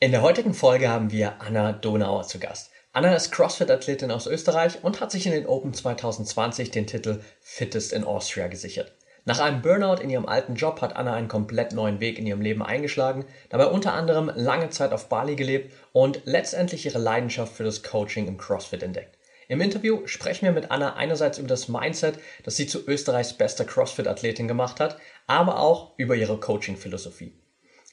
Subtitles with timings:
[0.00, 2.70] In der heutigen Folge haben wir Anna Donauer zu Gast.
[2.92, 7.92] Anna ist CrossFit-Athletin aus Österreich und hat sich in den Open 2020 den Titel Fittest
[7.92, 8.92] in Austria gesichert.
[9.24, 12.40] Nach einem Burnout in ihrem alten Job hat Anna einen komplett neuen Weg in ihrem
[12.40, 17.64] Leben eingeschlagen, dabei unter anderem lange Zeit auf Bali gelebt und letztendlich ihre Leidenschaft für
[17.64, 19.18] das Coaching im CrossFit entdeckt.
[19.48, 23.64] Im Interview sprechen wir mit Anna einerseits über das Mindset, das sie zu Österreichs bester
[23.64, 24.96] CrossFit-Athletin gemacht hat,
[25.26, 27.32] aber auch über ihre Coaching-Philosophie.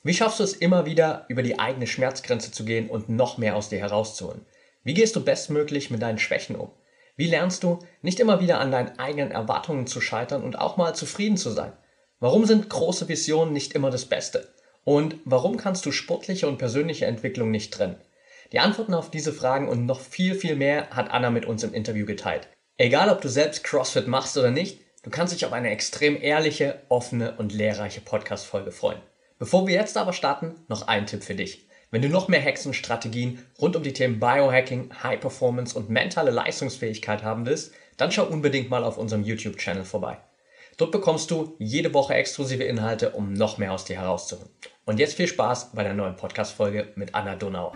[0.05, 3.55] Wie schaffst du es immer wieder, über die eigene Schmerzgrenze zu gehen und noch mehr
[3.55, 4.45] aus dir herauszuholen?
[4.83, 6.69] Wie gehst du bestmöglich mit deinen Schwächen um?
[7.15, 10.93] Wie lernst du, nicht immer wieder an deinen eigenen Erwartungen zu scheitern und auch mal
[10.93, 11.73] zufrieden zu sein?
[12.19, 14.53] Warum sind große Visionen nicht immer das Beste?
[14.83, 17.99] Und warum kannst du sportliche und persönliche Entwicklung nicht trennen?
[18.51, 21.73] Die Antworten auf diese Fragen und noch viel, viel mehr hat Anna mit uns im
[21.73, 22.47] Interview geteilt.
[22.77, 26.83] Egal, ob du selbst CrossFit machst oder nicht, du kannst dich auf eine extrem ehrliche,
[26.89, 29.01] offene und lehrreiche Podcast-Folge freuen.
[29.37, 31.67] Bevor wir jetzt aber starten, noch ein Tipp für dich.
[31.91, 37.21] Wenn du noch mehr Hexenstrategien rund um die Themen Biohacking, High Performance und mentale Leistungsfähigkeit
[37.21, 40.19] haben willst, dann schau unbedingt mal auf unserem YouTube-Channel vorbei.
[40.77, 44.49] Dort bekommst du jede Woche exklusive Inhalte, um noch mehr aus dir herauszuholen.
[44.85, 47.73] Und jetzt viel Spaß bei der neuen Podcast-Folge mit Anna Donau.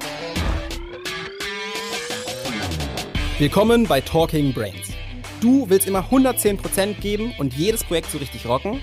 [3.38, 4.94] Willkommen bei Talking Brains.
[5.42, 8.82] Du willst immer 110% geben und jedes Projekt so richtig rocken?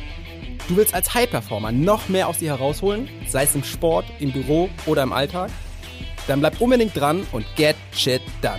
[0.68, 4.68] Du willst als High-Performer noch mehr aus dir herausholen, sei es im Sport, im Büro
[4.86, 5.48] oder im Alltag?
[6.26, 8.58] Dann bleib unbedingt dran und get shit done.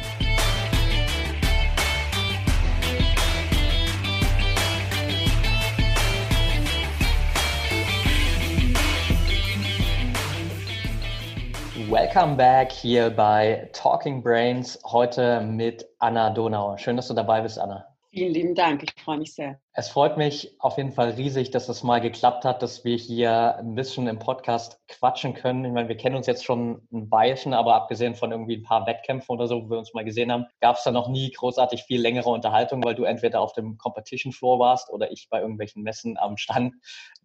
[11.90, 16.78] Welcome back hier bei Talking Brains, heute mit Anna Donauer.
[16.78, 17.97] Schön, dass du dabei bist, Anna.
[18.18, 19.60] Vielen lieben Dank, ich freue mich sehr.
[19.74, 23.58] Es freut mich auf jeden Fall riesig, dass es mal geklappt hat, dass wir hier
[23.58, 25.64] ein bisschen im Podcast quatschen können.
[25.64, 28.88] Ich meine, wir kennen uns jetzt schon ein Weilchen, aber abgesehen von irgendwie ein paar
[28.88, 31.84] Wettkämpfen oder so, wo wir uns mal gesehen haben, gab es da noch nie großartig
[31.84, 35.84] viel längere Unterhaltung, weil du entweder auf dem Competition Floor warst oder ich bei irgendwelchen
[35.84, 36.74] Messen am Stand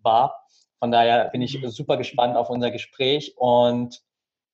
[0.03, 0.45] war.
[0.79, 4.03] Von daher bin ich super gespannt auf unser Gespräch und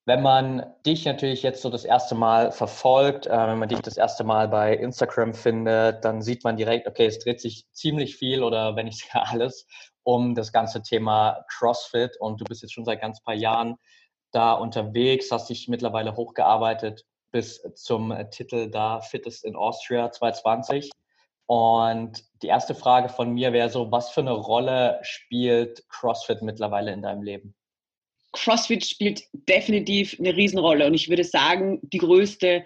[0.05, 3.97] wenn man dich natürlich jetzt so das erste Mal verfolgt, äh, wenn man dich das
[3.97, 8.43] erste Mal bei Instagram findet, dann sieht man direkt, okay, es dreht sich ziemlich viel
[8.43, 9.67] oder wenn nicht sogar alles
[10.03, 13.75] um das ganze Thema CrossFit und du bist jetzt schon seit ganz paar Jahren
[14.31, 20.89] da unterwegs, hast dich mittlerweile hochgearbeitet bis zum Titel da Fittest in Austria 2020.
[21.45, 26.91] Und die erste Frage von mir wäre so, was für eine Rolle spielt CrossFit mittlerweile
[26.91, 27.55] in deinem Leben?
[28.31, 32.65] CrossFit spielt definitiv eine Riesenrolle und ich würde sagen, die größte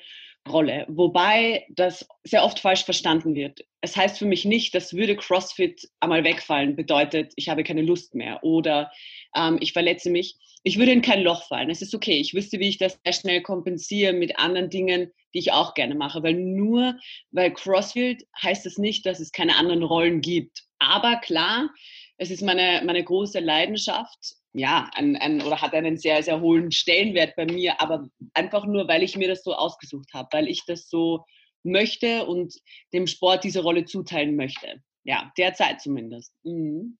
[0.50, 0.86] Rolle.
[0.90, 3.62] Wobei das sehr oft falsch verstanden wird.
[3.82, 8.14] Es heißt für mich nicht, dass würde CrossFit einmal wegfallen, bedeutet, ich habe keine Lust
[8.14, 8.92] mehr oder
[9.36, 10.36] ähm, ich verletze mich.
[10.64, 11.70] Ich würde in kein Loch fallen.
[11.70, 12.18] Es ist okay.
[12.18, 15.96] Ich wüsste, wie ich das sehr schnell kompensiere mit anderen Dingen, die ich auch gerne
[15.96, 16.24] mache.
[16.24, 16.98] Weil nur
[17.32, 20.64] weil CrossFit heißt es nicht, dass es keine anderen Rollen gibt.
[20.80, 21.70] Aber klar,
[22.18, 26.72] es ist meine, meine große Leidenschaft ja, ein, ein, oder hat einen sehr, sehr hohen
[26.72, 30.64] Stellenwert bei mir, aber einfach nur, weil ich mir das so ausgesucht habe, weil ich
[30.66, 31.26] das so
[31.64, 32.54] möchte und
[32.94, 34.82] dem Sport diese Rolle zuteilen möchte.
[35.04, 36.34] Ja, derzeit zumindest.
[36.44, 36.98] Mhm.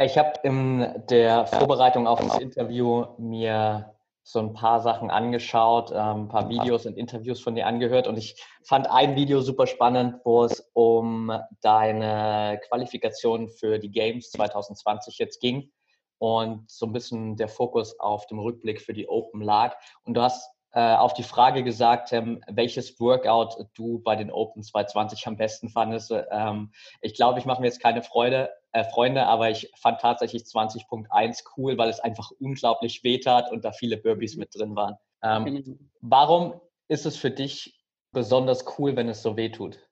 [0.00, 6.24] Ich habe in der Vorbereitung auf das Interview mir so ein paar Sachen angeschaut, ähm,
[6.24, 10.16] ein paar Videos und Interviews von dir angehört und ich fand ein Video super spannend,
[10.24, 11.32] wo es um
[11.62, 15.70] deine Qualifikation für die Games 2020 jetzt ging
[16.18, 19.76] und so ein bisschen der Fokus auf dem Rückblick für die Open lag.
[20.04, 24.62] Und du hast äh, auf die Frage gesagt, ähm, welches Workout du bei den Open
[24.62, 26.12] 220 am besten fandest.
[26.30, 30.42] Ähm, ich glaube, ich mache mir jetzt keine Freude, äh, Freunde, aber ich fand tatsächlich
[30.42, 34.96] 20.1 cool, weil es einfach unglaublich wehtat und da viele Burpees mit drin waren.
[35.22, 35.78] Ähm, genau.
[36.00, 39.87] warum ist es für dich besonders cool, wenn es so wehtut?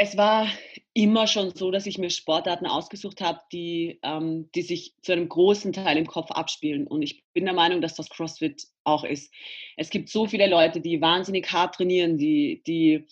[0.00, 0.46] Es war
[0.94, 5.28] immer schon so, dass ich mir Sportarten ausgesucht habe, die, ähm, die sich zu einem
[5.28, 6.86] großen Teil im Kopf abspielen.
[6.86, 9.34] Und ich bin der Meinung, dass das CrossFit auch ist.
[9.76, 13.08] Es gibt so viele Leute, die wahnsinnig hart trainieren, die, die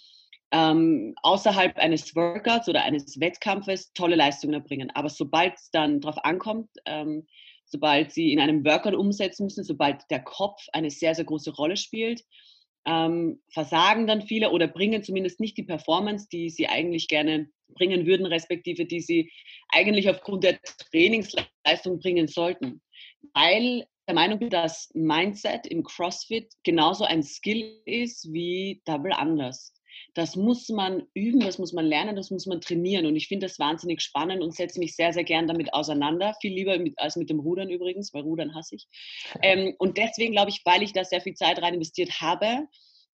[0.52, 4.92] ähm, außerhalb eines Workouts oder eines Wettkampfes tolle Leistungen erbringen.
[4.94, 7.26] Aber sobald es dann darauf ankommt, ähm,
[7.64, 11.76] sobald sie in einem Workout umsetzen müssen, sobald der Kopf eine sehr, sehr große Rolle
[11.76, 12.22] spielt,
[12.86, 18.06] ähm, versagen dann viele oder bringen zumindest nicht die Performance, die sie eigentlich gerne bringen
[18.06, 19.30] würden, respektive die sie
[19.70, 20.60] eigentlich aufgrund der
[20.90, 22.80] Trainingsleistung bringen sollten.
[23.34, 29.72] Weil der Meinung bin, dass Mindset im CrossFit genauso ein Skill ist wie Double Anders.
[30.16, 33.04] Das muss man üben, das muss man lernen, das muss man trainieren.
[33.04, 36.34] Und ich finde das wahnsinnig spannend und setze mich sehr, sehr gern damit auseinander.
[36.40, 38.88] Viel lieber mit, als mit dem Rudern übrigens, weil Rudern hasse ich.
[39.42, 42.66] Ähm, und deswegen glaube ich, weil ich da sehr viel Zeit rein investiert habe,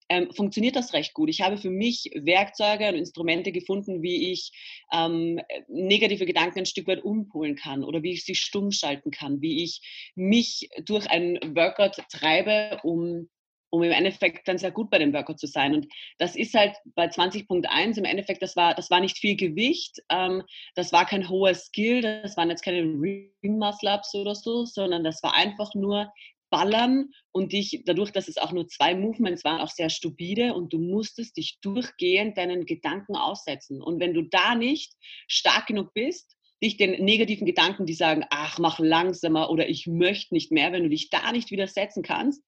[0.08, 1.28] ähm, funktioniert das recht gut.
[1.28, 4.52] Ich habe für mich Werkzeuge und Instrumente gefunden, wie ich
[4.92, 9.40] ähm, negative Gedanken ein Stück weit umpolen kann oder wie ich sie stumm schalten kann,
[9.40, 13.28] wie ich mich durch ein Workout treibe, um
[13.72, 15.74] um im Endeffekt dann sehr gut bei dem Workout zu sein.
[15.74, 15.86] Und
[16.18, 20.42] das ist halt bei 20.1 im Endeffekt, das war, das war nicht viel Gewicht, ähm,
[20.74, 25.04] das war kein hoher Skill, das waren jetzt keine Ring Muscle Ups oder so, sondern
[25.04, 26.12] das war einfach nur
[26.50, 30.74] ballern und dich, dadurch, dass es auch nur zwei Movements waren, auch sehr stupide und
[30.74, 33.80] du musstest dich durchgehend deinen Gedanken aussetzen.
[33.80, 34.92] Und wenn du da nicht
[35.28, 40.34] stark genug bist, dich den negativen Gedanken, die sagen, ach, mach langsamer oder ich möchte
[40.34, 42.42] nicht mehr, wenn du dich da nicht widersetzen kannst,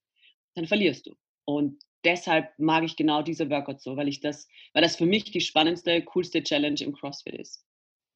[0.55, 1.15] dann verlierst du.
[1.45, 5.31] Und deshalb mag ich genau diese Workout so, weil ich das, weil das für mich
[5.31, 7.65] die spannendste, coolste Challenge im CrossFit ist.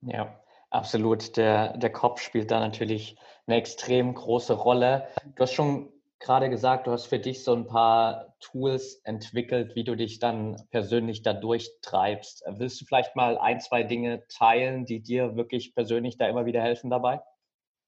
[0.03, 0.41] Ja,
[0.71, 1.37] absolut.
[1.37, 5.09] Der, der Kopf spielt da natürlich eine extrem große Rolle.
[5.35, 9.85] Du hast schon gerade gesagt, du hast für dich so ein paar Tools entwickelt, wie
[9.85, 12.45] du dich dann persönlich da durchtreibst.
[12.47, 16.63] Willst du vielleicht mal ein, zwei Dinge teilen, die dir wirklich persönlich da immer wieder
[16.63, 17.21] helfen dabei?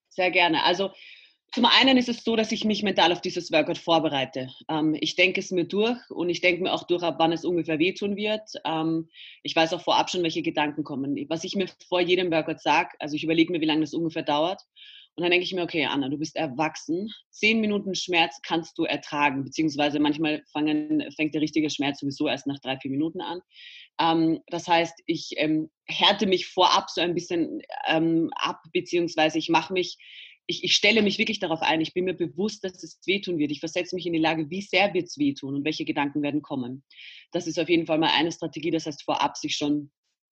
[0.09, 0.65] Sehr gerne.
[0.65, 0.91] Also
[1.53, 4.49] zum einen ist es so, dass ich mich mental auf dieses Workout vorbereite.
[4.69, 7.45] Ähm, ich denke es mir durch und ich denke mir auch durch, ab wann es
[7.45, 8.49] ungefähr wehtun wird.
[8.65, 9.09] Ähm,
[9.43, 11.17] ich weiß auch vorab schon, welche Gedanken kommen.
[11.29, 14.23] Was ich mir vor jedem Workout sage, also ich überlege mir, wie lange das ungefähr
[14.23, 14.63] dauert.
[15.17, 17.13] Und dann denke ich mir, okay, Anna, du bist erwachsen.
[17.31, 22.47] Zehn Minuten Schmerz kannst du ertragen, beziehungsweise manchmal fangen, fängt der richtige Schmerz sowieso erst
[22.47, 23.41] nach drei, vier Minuten an.
[24.01, 29.49] Ähm, das heißt, ich ähm, härte mich vorab so ein bisschen ähm, ab, beziehungsweise ich
[29.49, 29.99] mache mich
[30.47, 31.81] ich, ich stelle mich wirklich darauf ein.
[31.81, 33.53] Ich bin mir bewusst, dass es wehtun wird.
[33.53, 36.43] Ich versetze mich in die Lage, wie sehr wird es wehtun und welche Gedanken werden
[36.43, 36.85] kommen.
[37.33, 38.71] Das ist auf jeden Fall mal eine Strategie.
[38.71, 39.91] Das heißt, vorab sich schon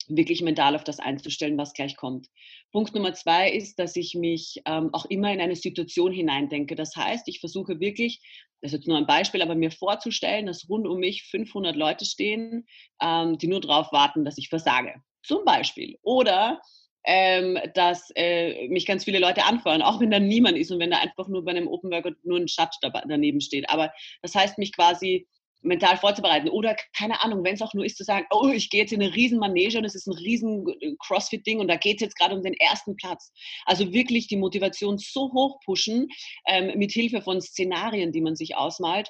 [0.08, 2.28] wirklich mental auf das einzustellen, was gleich kommt.
[2.72, 6.74] Punkt Nummer zwei ist, dass ich mich ähm, auch immer in eine Situation hineindenke.
[6.74, 8.20] Das heißt, ich versuche wirklich,
[8.60, 12.04] das ist jetzt nur ein Beispiel, aber mir vorzustellen, dass rund um mich 500 Leute
[12.04, 12.66] stehen,
[13.00, 14.94] ähm, die nur darauf warten, dass ich versage.
[15.22, 15.98] Zum Beispiel.
[16.02, 16.60] Oder
[17.10, 20.90] ähm, dass äh, mich ganz viele Leute anfeuern, auch wenn da niemand ist und wenn
[20.90, 22.78] da einfach nur bei einem Open Workout nur ein Schatz
[23.08, 23.70] daneben steht.
[23.70, 23.90] Aber
[24.20, 25.26] das heißt, mich quasi
[25.62, 28.82] mental vorzubereiten oder keine Ahnung, wenn es auch nur ist zu sagen, oh, ich gehe
[28.82, 31.96] jetzt in eine riesen Manege und es ist ein riesen äh, Crossfit-Ding und da geht
[31.96, 33.32] es jetzt gerade um den ersten Platz.
[33.64, 36.08] Also wirklich die Motivation so hoch pushen
[36.46, 39.08] ähm, mit Hilfe von Szenarien, die man sich ausmalt,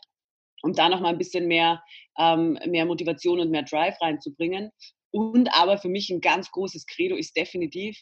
[0.62, 1.82] um da noch mal ein bisschen mehr,
[2.16, 4.70] ähm, mehr Motivation und mehr Drive reinzubringen.
[5.10, 7.98] Und aber für mich ein ganz großes Credo ist definitiv,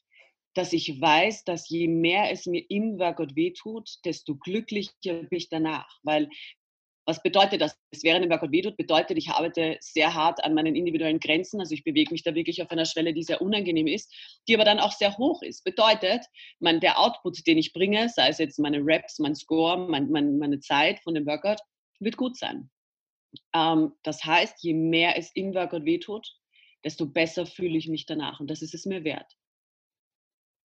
[0.55, 5.49] dass ich weiß, dass je mehr es mir im Workout wehtut, desto glücklicher bin ich
[5.49, 5.89] danach.
[6.03, 6.29] Weil
[7.07, 7.79] was bedeutet das?
[7.93, 11.61] Es während dem Workout wehtut, bedeutet, ich arbeite sehr hart an meinen individuellen Grenzen.
[11.61, 14.13] Also ich bewege mich da wirklich auf einer Schwelle, die sehr unangenehm ist,
[14.49, 15.63] die aber dann auch sehr hoch ist.
[15.63, 16.25] Bedeutet,
[16.59, 20.39] mein, der Output, den ich bringe, sei es jetzt meine Reps, mein Score, mein, mein,
[20.39, 21.61] meine Zeit von dem Workout,
[22.01, 22.71] wird gut sein.
[23.55, 26.27] Ähm, das heißt, je mehr es im Workout wehtut,
[26.87, 28.39] desto besser fühle ich mich danach.
[28.39, 29.37] Und das ist es mir wert.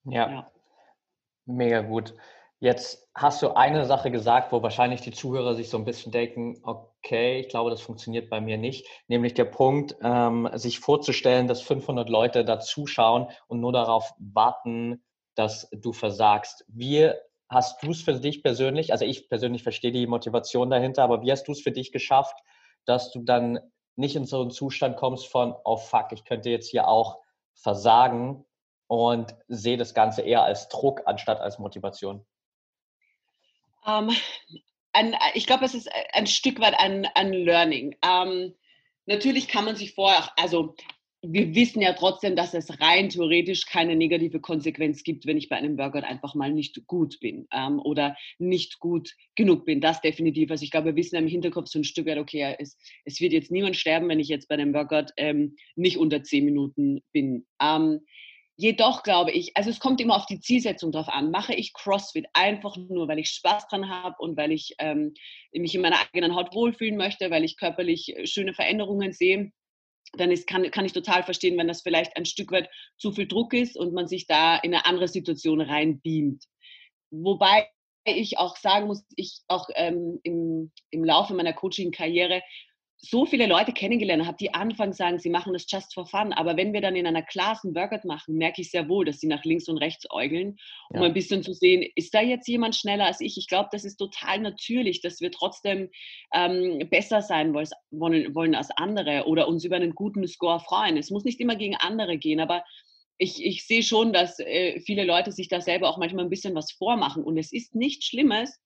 [0.05, 0.51] Ja, ja.
[1.45, 2.13] mega gut.
[2.59, 6.61] Jetzt hast du eine Sache gesagt, wo wahrscheinlich die Zuhörer sich so ein bisschen denken,
[6.61, 11.63] okay, ich glaube, das funktioniert bei mir nicht, nämlich der Punkt, ähm, sich vorzustellen, dass
[11.63, 15.03] 500 Leute da zuschauen und nur darauf warten,
[15.33, 16.63] dass du versagst.
[16.67, 17.09] Wie
[17.49, 21.31] hast du es für dich persönlich, also ich persönlich verstehe die Motivation dahinter, aber wie
[21.31, 22.37] hast du es für dich geschafft,
[22.85, 23.59] dass du dann
[23.95, 27.19] nicht in so einen Zustand kommst von, oh fuck, ich könnte jetzt hier auch
[27.53, 28.45] versagen
[28.87, 32.25] und sehe das Ganze eher als Druck anstatt als Motivation?
[33.85, 34.15] Um, ähm,
[34.93, 37.95] ein, ich glaube, es ist ein Stück weit ein, ein Learning.
[38.03, 38.55] Um, ähm,
[39.05, 40.75] natürlich kann man sich vorher, also
[41.23, 45.55] wir wissen ja trotzdem, dass es rein theoretisch keine negative Konsequenz gibt, wenn ich bei
[45.55, 49.81] einem Workout einfach mal nicht gut bin ähm, oder nicht gut genug bin.
[49.81, 50.49] Das definitiv.
[50.49, 52.75] Also ich glaube, wir wissen im Hinterkopf so ein Stück weit, okay, es,
[53.05, 56.43] es wird jetzt niemand sterben, wenn ich jetzt bei einem Workout ähm, nicht unter zehn
[56.43, 57.45] Minuten bin.
[57.61, 57.99] Ähm,
[58.55, 61.29] jedoch glaube ich, also es kommt immer auf die Zielsetzung drauf an.
[61.29, 65.13] Mache ich CrossFit einfach nur, weil ich Spaß dran habe und weil ich ähm,
[65.53, 69.51] mich in meiner eigenen Haut wohlfühlen möchte, weil ich körperlich äh, schöne Veränderungen sehe
[70.13, 73.27] dann ist, kann, kann ich total verstehen, wenn das vielleicht ein Stück weit zu viel
[73.27, 76.45] Druck ist und man sich da in eine andere Situation reinbeamt.
[77.11, 77.67] Wobei
[78.03, 82.41] ich auch sagen muss, ich auch ähm, im, im Laufe meiner Coaching-Karriere
[83.03, 86.33] so viele Leute kennengelernt habe, die anfangs sagen, sie machen das just for fun.
[86.33, 89.19] Aber wenn wir dann in einer Class einen Workout machen, merke ich sehr wohl, dass
[89.19, 90.57] sie nach links und rechts äugeln,
[90.89, 91.07] um ja.
[91.07, 93.37] ein bisschen zu sehen, ist da jetzt jemand schneller als ich?
[93.37, 95.89] Ich glaube, das ist total natürlich, dass wir trotzdem
[96.31, 100.95] ähm, besser sein wollen, wollen als andere oder uns über einen guten Score freuen.
[100.95, 102.63] Es muss nicht immer gegen andere gehen, aber
[103.17, 106.53] ich, ich sehe schon, dass äh, viele Leute sich da selber auch manchmal ein bisschen
[106.53, 107.23] was vormachen.
[107.23, 108.59] Und es ist nichts Schlimmes,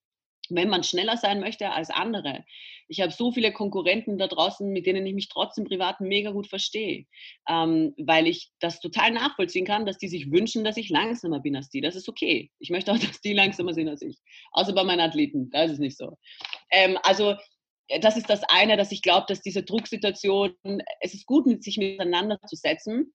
[0.50, 2.44] wenn man schneller sein möchte als andere.
[2.88, 6.46] Ich habe so viele Konkurrenten da draußen, mit denen ich mich trotzdem privat mega gut
[6.46, 7.06] verstehe,
[7.48, 11.56] ähm, weil ich das total nachvollziehen kann, dass die sich wünschen, dass ich langsamer bin
[11.56, 11.80] als die.
[11.80, 12.50] Das ist okay.
[12.58, 14.18] Ich möchte auch, dass die langsamer sind als ich.
[14.52, 16.16] Außer bei meinen Athleten, da ist es nicht so.
[16.70, 17.34] Ähm, also
[17.88, 20.54] äh, das ist das eine, dass ich glaube, dass diese Drucksituation,
[21.00, 23.12] es ist gut, mit sich miteinander zu setzen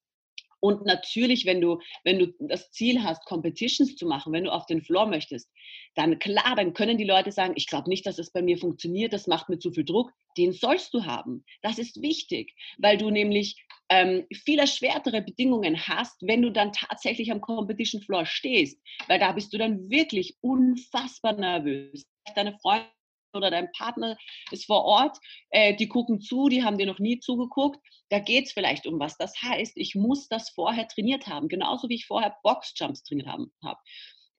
[0.61, 4.67] und natürlich, wenn du, wenn du das Ziel hast, Competitions zu machen, wenn du auf
[4.67, 5.49] den Floor möchtest,
[5.95, 9.11] dann klar, dann können die Leute sagen, ich glaube nicht, dass es bei mir funktioniert,
[9.11, 10.11] das macht mir zu viel Druck.
[10.37, 11.43] Den sollst du haben.
[11.63, 17.31] Das ist wichtig, weil du nämlich ähm, viel erschwertere Bedingungen hast, wenn du dann tatsächlich
[17.31, 22.05] am Competition Floor stehst, weil da bist du dann wirklich unfassbar nervös.
[22.35, 22.87] Deine Freunde
[23.33, 24.17] oder dein Partner
[24.51, 25.17] ist vor Ort,
[25.50, 27.79] äh, die gucken zu, die haben dir noch nie zugeguckt.
[28.09, 29.17] Da geht es vielleicht um was.
[29.17, 33.79] Das heißt, ich muss das vorher trainiert haben, genauso wie ich vorher Boxjumps trainiert habe.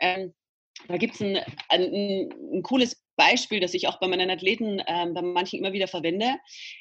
[0.00, 0.34] Ähm,
[0.88, 5.14] da gibt es ein, ein, ein, cooles Beispiel, das ich auch bei meinen Athleten, ähm,
[5.14, 6.36] bei manchen immer wieder verwende.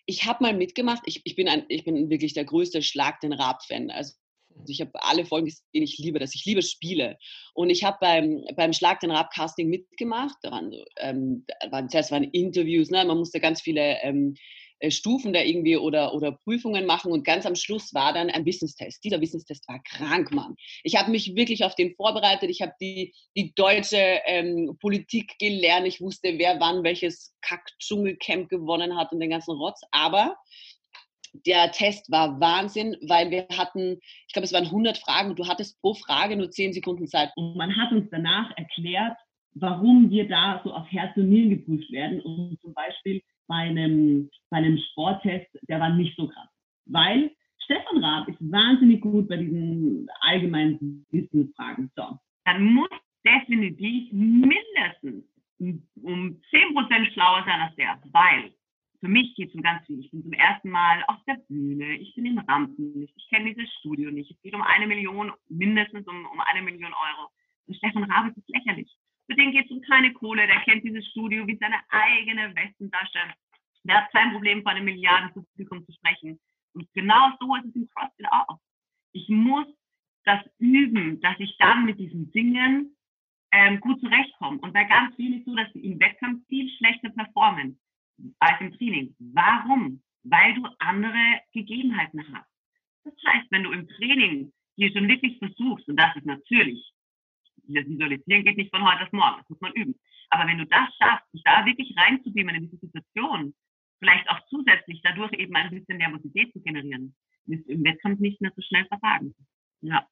[0.06, 3.34] Ich habe mal mitgemacht, ich, ich, bin ein, ich bin wirklich der größte Schlag den
[3.34, 3.92] Rab-Fan.
[3.92, 4.14] Also
[4.62, 6.36] also ich habe alle Folgen gesehen, ich liebe das.
[6.36, 7.18] Ich liebe Spiele.
[7.54, 10.36] Und ich habe beim, beim Schlag den Rab-Casting mitgemacht.
[10.42, 13.04] Da waren, ähm, da waren, zuerst waren Interviews, ne?
[13.06, 14.36] man musste ganz viele ähm,
[14.82, 18.46] äh, Stufen da irgendwie oder, oder Prüfungen machen und ganz am Schluss war dann ein
[18.46, 19.04] Wissenstest.
[19.04, 20.56] Dieser Wissenstest war krank, Mann.
[20.84, 22.50] Ich habe mich wirklich auf den vorbereitet.
[22.50, 25.88] Ich habe die, die deutsche ähm, Politik gelernt.
[25.88, 29.82] Ich wusste, wer wann welches Kack-Dschungelcamp gewonnen hat und den ganzen Rotz.
[29.92, 30.36] Aber
[31.34, 35.48] der Test war Wahnsinn, weil wir hatten, ich glaube, es waren 100 Fragen und du
[35.48, 37.32] hattest pro Frage nur 10 Sekunden Zeit.
[37.36, 39.18] Und man hat uns danach erklärt,
[39.54, 42.22] warum wir da so auf Herz und Nieren geprüft werden.
[42.22, 46.48] Und zum Beispiel bei einem, bei einem Sporttest, der war nicht so krass.
[46.86, 47.32] Weil
[47.64, 51.92] Stefan Raab ist wahnsinnig gut bei diesen allgemeinen Wissensfragen.
[51.96, 52.18] So.
[52.46, 52.90] Dann muss
[53.26, 55.26] definitiv mindestens
[55.60, 58.52] um 10% schlauer sein als der, weil
[59.02, 60.00] für mich geht es um ganz viel.
[60.00, 63.74] Ich bin zum ersten Mal auf der Bühne, ich bin im Rampenlicht, ich kenne dieses
[63.80, 64.30] Studio nicht.
[64.30, 67.30] Es geht um eine Million, mindestens um, um eine Million Euro.
[67.66, 68.96] Und Stefan Rabe ist lächerlich.
[69.26, 73.20] Für den geht es um keine Kohle, der kennt dieses Studio wie seine eigene Westentasche.
[73.84, 76.40] Der hat kein Problem, vor einem Milliardenpublikum zu sprechen.
[76.74, 78.60] Und genau so ist es im CrossFit auch.
[79.14, 79.66] Ich muss
[80.26, 82.96] das üben, dass ich dann mit diesen Dingen
[83.52, 84.60] ähm, gut zurechtkomme.
[84.60, 87.80] Und bei ganz vielen ist so, dass sie im Wettkampf viel schlechter performen
[88.40, 89.16] als im Training.
[89.20, 90.02] Warum?
[90.24, 92.50] Weil du andere Gegebenheiten hast.
[93.04, 96.94] Das heißt, wenn du im Training dir schon wirklich versuchst, und das ist natürlich,
[97.68, 100.00] das Visualisieren geht nicht von heute auf morgen, das muss man üben.
[100.30, 103.54] Aber wenn du das schaffst, dich da wirklich reinzubeamen in diese Situation,
[104.00, 107.16] vielleicht auch zusätzlich dadurch eben ein bisschen Nervosität zu generieren,
[107.48, 109.36] ist im Wettkampf nicht mehr so schnell versagen.
[109.82, 110.08] Ja.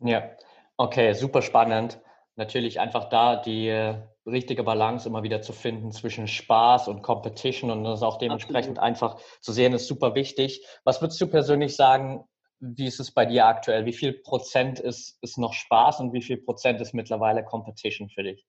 [0.00, 0.30] Ja,
[0.76, 2.00] okay, super spannend
[2.40, 3.94] natürlich einfach da die äh,
[4.26, 8.88] richtige Balance immer wieder zu finden zwischen Spaß und Competition und das auch dementsprechend Absolut.
[8.88, 10.66] einfach zu sehen, ist super wichtig.
[10.82, 12.24] Was würdest du persönlich sagen,
[12.58, 13.86] wie ist es bei dir aktuell?
[13.86, 18.22] Wie viel Prozent ist, ist noch Spaß und wie viel Prozent ist mittlerweile Competition für
[18.22, 18.44] dich?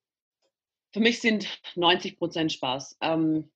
[0.92, 1.46] Für mich sind
[1.76, 2.98] 90 Prozent Spaß.
[3.02, 3.50] Ähm,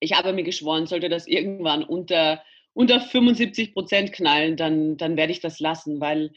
[0.00, 5.32] ich habe mir geschworen, sollte das irgendwann unter, unter 75 Prozent knallen, dann, dann werde
[5.32, 6.32] ich das lassen, weil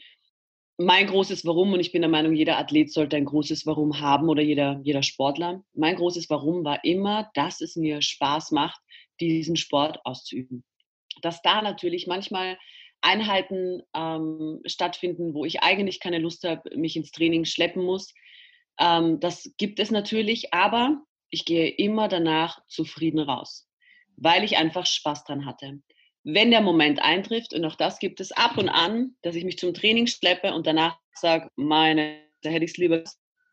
[0.78, 4.28] mein großes Warum, und ich bin der Meinung, jeder Athlet sollte ein großes Warum haben
[4.28, 5.64] oder jeder, jeder Sportler.
[5.74, 8.80] Mein großes Warum war immer, dass es mir Spaß macht,
[9.20, 10.64] diesen Sport auszuüben.
[11.20, 12.58] Dass da natürlich manchmal
[13.00, 18.14] Einheiten ähm, stattfinden, wo ich eigentlich keine Lust habe, mich ins Training schleppen muss.
[18.78, 23.68] Ähm, das gibt es natürlich, aber ich gehe immer danach zufrieden raus,
[24.16, 25.80] weil ich einfach Spaß dran hatte
[26.24, 29.58] wenn der Moment eintrifft, und auch das gibt es ab und an, dass ich mich
[29.58, 33.02] zum Training schleppe und danach sage, meine, da hätte ich es lieber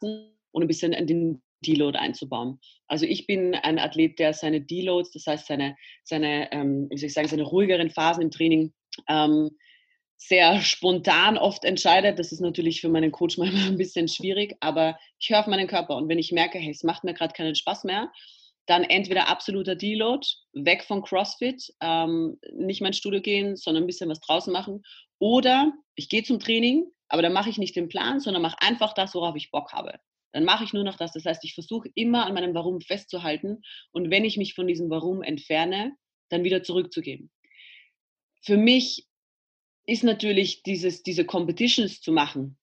[0.01, 2.59] und ein bisschen den Deload einzubauen.
[2.87, 7.07] Also ich bin ein Athlet, der seine Deloads, das heißt seine, seine ähm, wie soll
[7.07, 8.73] ich sagen, seine ruhigeren Phasen im Training
[9.07, 9.51] ähm,
[10.17, 12.19] sehr spontan oft entscheidet.
[12.19, 15.67] Das ist natürlich für meinen Coach manchmal ein bisschen schwierig, aber ich höre auf meinen
[15.67, 18.11] Körper und wenn ich merke, hey, es macht mir gerade keinen Spaß mehr,
[18.65, 24.09] dann entweder absoluter Deload, weg von CrossFit, ähm, nicht mein Studio gehen, sondern ein bisschen
[24.09, 24.81] was draußen machen.
[25.19, 28.93] Oder ich gehe zum Training, aber dann mache ich nicht den Plan, sondern mache einfach
[28.93, 29.99] das, worauf ich Bock habe.
[30.31, 31.13] Dann mache ich nur noch das.
[31.13, 33.61] Das heißt, ich versuche immer an meinem Warum festzuhalten.
[33.91, 35.93] Und wenn ich mich von diesem Warum entferne,
[36.29, 37.31] dann wieder zurückzugeben.
[38.41, 39.07] Für mich
[39.85, 42.57] ist natürlich dieses, diese Competitions zu machen,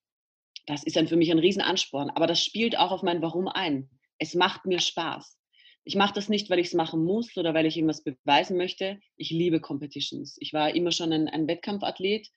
[0.65, 2.09] das ist dann für mich ein Riesenansporn.
[2.11, 3.89] Aber das spielt auch auf mein Warum ein.
[4.19, 5.37] Es macht mir Spaß.
[5.85, 8.99] Ich mache das nicht, weil ich es machen muss oder weil ich irgendwas beweisen möchte.
[9.17, 10.37] Ich liebe Competitions.
[10.39, 12.29] Ich war immer schon ein, ein Wettkampfathlet.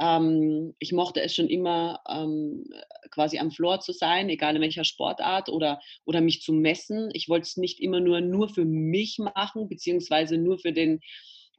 [0.00, 2.64] Ähm, ich mochte es schon immer, ähm,
[3.10, 7.10] quasi am Floor zu sein, egal in welcher Sportart oder, oder mich zu messen.
[7.12, 11.00] Ich wollte es nicht immer nur, nur für mich machen, beziehungsweise nur für den,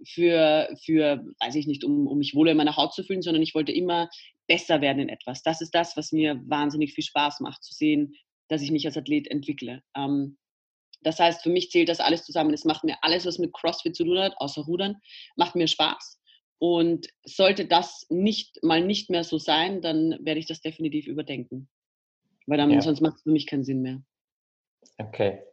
[0.03, 3.43] für, für, weiß ich nicht, um, um mich wohl in meiner Haut zu fühlen, sondern
[3.43, 4.09] ich wollte immer
[4.47, 5.43] besser werden in etwas.
[5.43, 8.15] Das ist das, was mir wahnsinnig viel Spaß macht, zu sehen,
[8.47, 9.81] dass ich mich als Athlet entwickle.
[9.95, 10.37] Ähm,
[11.05, 12.53] das heißt, für mich zählt das alles zusammen.
[12.53, 14.95] Es macht mir alles, was mit CrossFit zu tun hat, außer Rudern,
[15.35, 16.19] macht mir Spaß.
[16.57, 21.69] Und sollte das nicht mal nicht mehr so sein, dann werde ich das definitiv überdenken.
[22.47, 22.81] Weil dann, ja.
[22.81, 24.01] sonst macht es für mich keinen Sinn mehr.
[24.97, 25.43] Okay.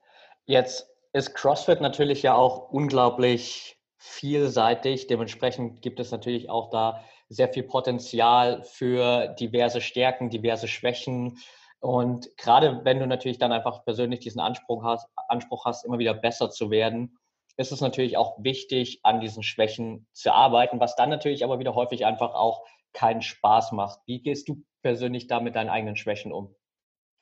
[0.46, 5.06] Jetzt ist CrossFit natürlich ja auch unglaublich vielseitig.
[5.06, 11.38] Dementsprechend gibt es natürlich auch da sehr viel Potenzial für diverse Stärken, diverse Schwächen.
[11.82, 16.14] Und gerade wenn du natürlich dann einfach persönlich diesen Anspruch hast, Anspruch hast, immer wieder
[16.14, 17.18] besser zu werden,
[17.56, 21.74] ist es natürlich auch wichtig, an diesen Schwächen zu arbeiten, was dann natürlich aber wieder
[21.74, 23.98] häufig einfach auch keinen Spaß macht.
[24.06, 26.54] Wie gehst du persönlich da mit deinen eigenen Schwächen um?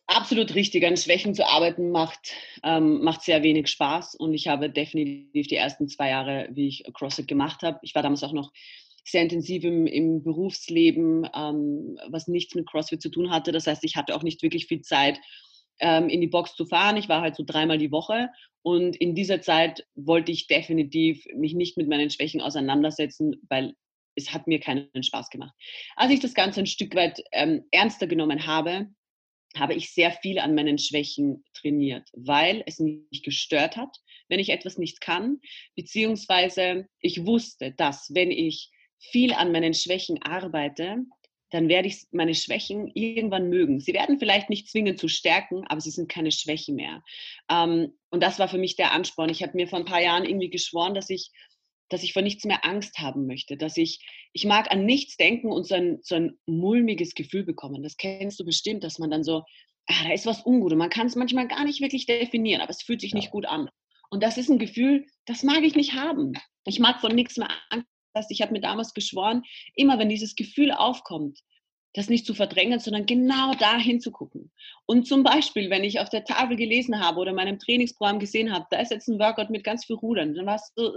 [0.06, 0.84] Absolut richtig.
[0.84, 4.14] An Schwächen zu arbeiten macht, ähm, macht sehr wenig Spaß.
[4.16, 8.02] Und ich habe definitiv die ersten zwei Jahre, wie ich CrossFit gemacht habe, ich war
[8.02, 8.52] damals auch noch
[9.04, 13.52] sehr intensiv im, im Berufsleben, ähm, was nichts mit CrossFit zu tun hatte.
[13.52, 15.19] Das heißt, ich hatte auch nicht wirklich viel Zeit,
[15.80, 16.97] ähm, in die Box zu fahren.
[16.97, 18.28] Ich war halt so dreimal die Woche.
[18.62, 23.75] Und in dieser Zeit wollte ich definitiv mich nicht mit meinen Schwächen auseinandersetzen, weil
[24.14, 25.54] es hat mir keinen Spaß gemacht.
[25.97, 28.88] Als ich das Ganze ein Stück weit ähm, ernster genommen habe,
[29.57, 33.97] habe ich sehr viel an meinen Schwächen trainiert, weil es mich gestört hat,
[34.28, 35.40] wenn ich etwas nicht kann,
[35.75, 41.04] beziehungsweise ich wusste, dass wenn ich viel an meinen Schwächen arbeite,
[41.50, 43.80] dann werde ich meine Schwächen irgendwann mögen.
[43.80, 47.02] Sie werden vielleicht nicht zwingend zu stärken, aber sie sind keine Schwächen mehr.
[47.50, 49.30] Ähm, und das war für mich der Ansporn.
[49.30, 51.30] Ich habe mir vor ein paar Jahren irgendwie geschworen, dass ich,
[51.88, 53.99] dass ich vor nichts mehr Angst haben möchte, dass ich,
[54.33, 57.83] ich mag an nichts denken und so ein, so ein mulmiges Gefühl bekommen.
[57.83, 59.42] Das kennst du bestimmt, dass man dann so,
[59.87, 62.71] ah, da ist was ungut und man kann es manchmal gar nicht wirklich definieren, aber
[62.71, 63.19] es fühlt sich ja.
[63.19, 63.69] nicht gut an.
[64.09, 66.33] Und das ist ein Gefühl, das mag ich nicht haben.
[66.64, 67.87] Ich mag von nichts mehr Angst
[68.20, 69.42] heißt, ich habe mir damals geschworen,
[69.75, 71.40] immer wenn dieses Gefühl aufkommt,
[71.95, 74.52] das nicht zu verdrängen, sondern genau da hinzugucken.
[74.86, 78.52] Und zum Beispiel, wenn ich auf der Tafel gelesen habe oder in meinem Trainingsprogramm gesehen
[78.52, 80.92] habe, da ist jetzt ein Workout mit ganz viel Rudern, dann war es so,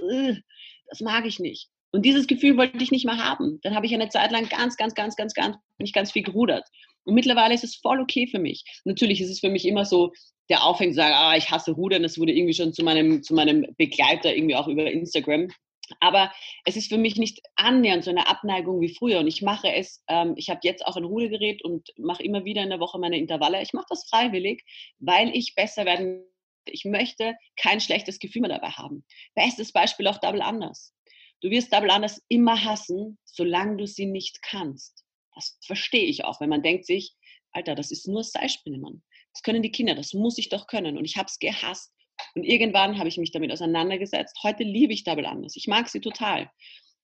[0.88, 1.70] das mag ich nicht.
[1.92, 3.60] Und dieses Gefühl wollte ich nicht mehr haben.
[3.62, 6.24] Dann habe ich eine Zeit lang ganz, ganz, ganz, ganz, ganz, bin ich ganz viel
[6.24, 6.68] gerudert.
[7.06, 8.64] Und mittlerweile ist es voll okay für mich.
[8.84, 10.12] Natürlich ist es für mich immer so,
[10.50, 13.66] der aufhängt, sagen, ah, ich hasse Rudern, das wurde irgendwie schon zu meinem, zu meinem
[13.78, 15.50] Begleiter irgendwie auch über Instagram.
[16.00, 16.32] Aber
[16.66, 19.20] es ist für mich nicht annähernd so eine Abneigung wie früher.
[19.20, 22.64] Und ich mache es, ähm, ich habe jetzt auch ein Rudergerät und mache immer wieder
[22.64, 23.62] in der Woche meine Intervalle.
[23.62, 24.64] Ich mache das freiwillig,
[25.00, 26.26] weil ich besser werden
[26.66, 29.06] ich möchte kein schlechtes Gefühl mehr dabei haben.
[29.36, 30.94] Bestes Beispiel auch Double Anders.
[31.42, 35.04] Du wirst Double Anders immer hassen, solange du sie nicht kannst.
[35.36, 37.16] Das verstehe ich auch, wenn man denkt sich,
[37.52, 39.04] Alter, das ist nur Seilspringen, Mann.
[39.34, 40.98] Das können die Kinder, das muss ich doch können.
[40.98, 41.92] Und ich habe es gehasst.
[42.36, 44.38] Und irgendwann habe ich mich damit auseinandergesetzt.
[44.44, 45.56] Heute liebe ich Double Anders.
[45.56, 46.50] Ich mag sie total,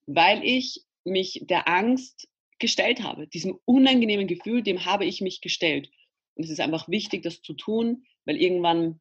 [0.07, 2.27] weil ich mich der Angst
[2.59, 3.27] gestellt habe.
[3.27, 5.89] Diesem unangenehmen Gefühl, dem habe ich mich gestellt.
[6.35, 8.99] Und es ist einfach wichtig, das zu tun, weil irgendwann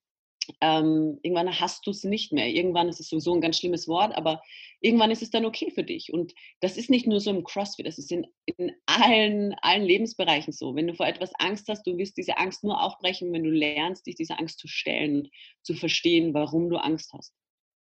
[0.61, 2.49] ähm, irgendwann hast du es nicht mehr.
[2.49, 4.43] Irgendwann ist es sowieso ein ganz schlimmes Wort, aber
[4.81, 6.13] irgendwann ist es dann okay für dich.
[6.13, 10.53] Und das ist nicht nur so im CrossFit, das ist in, in allen, allen Lebensbereichen
[10.53, 10.75] so.
[10.75, 14.07] Wenn du vor etwas Angst hast, du wirst diese Angst nur aufbrechen, wenn du lernst,
[14.07, 15.31] dich dieser Angst zu stellen und
[15.63, 17.35] zu verstehen, warum du Angst hast.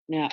[0.07, 0.29] Ja.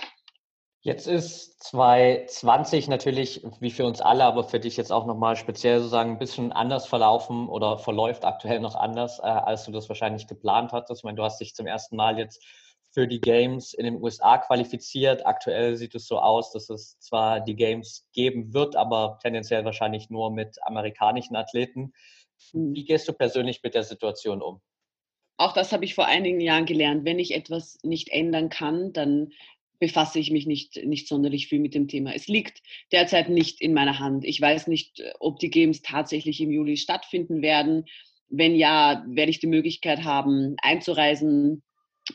[0.84, 5.78] Jetzt ist 2020 natürlich, wie für uns alle, aber für dich jetzt auch nochmal speziell
[5.78, 10.26] sozusagen ein bisschen anders verlaufen oder verläuft aktuell noch anders, äh, als du das wahrscheinlich
[10.26, 11.00] geplant hattest.
[11.00, 12.44] Ich meine, du hast dich zum ersten Mal jetzt
[12.90, 15.24] für die Games in den USA qualifiziert.
[15.24, 20.10] Aktuell sieht es so aus, dass es zwar die Games geben wird, aber tendenziell wahrscheinlich
[20.10, 21.92] nur mit amerikanischen Athleten.
[22.50, 22.74] Hm.
[22.74, 24.60] Wie gehst du persönlich mit der Situation um?
[25.36, 27.04] Auch das habe ich vor einigen Jahren gelernt.
[27.04, 29.30] Wenn ich etwas nicht ändern kann, dann
[29.82, 32.14] befasse ich mich nicht, nicht sonderlich viel mit dem Thema.
[32.14, 34.24] Es liegt derzeit nicht in meiner Hand.
[34.24, 37.86] Ich weiß nicht, ob die Games tatsächlich im Juli stattfinden werden.
[38.28, 41.64] Wenn ja, werde ich die Möglichkeit haben, einzureisen,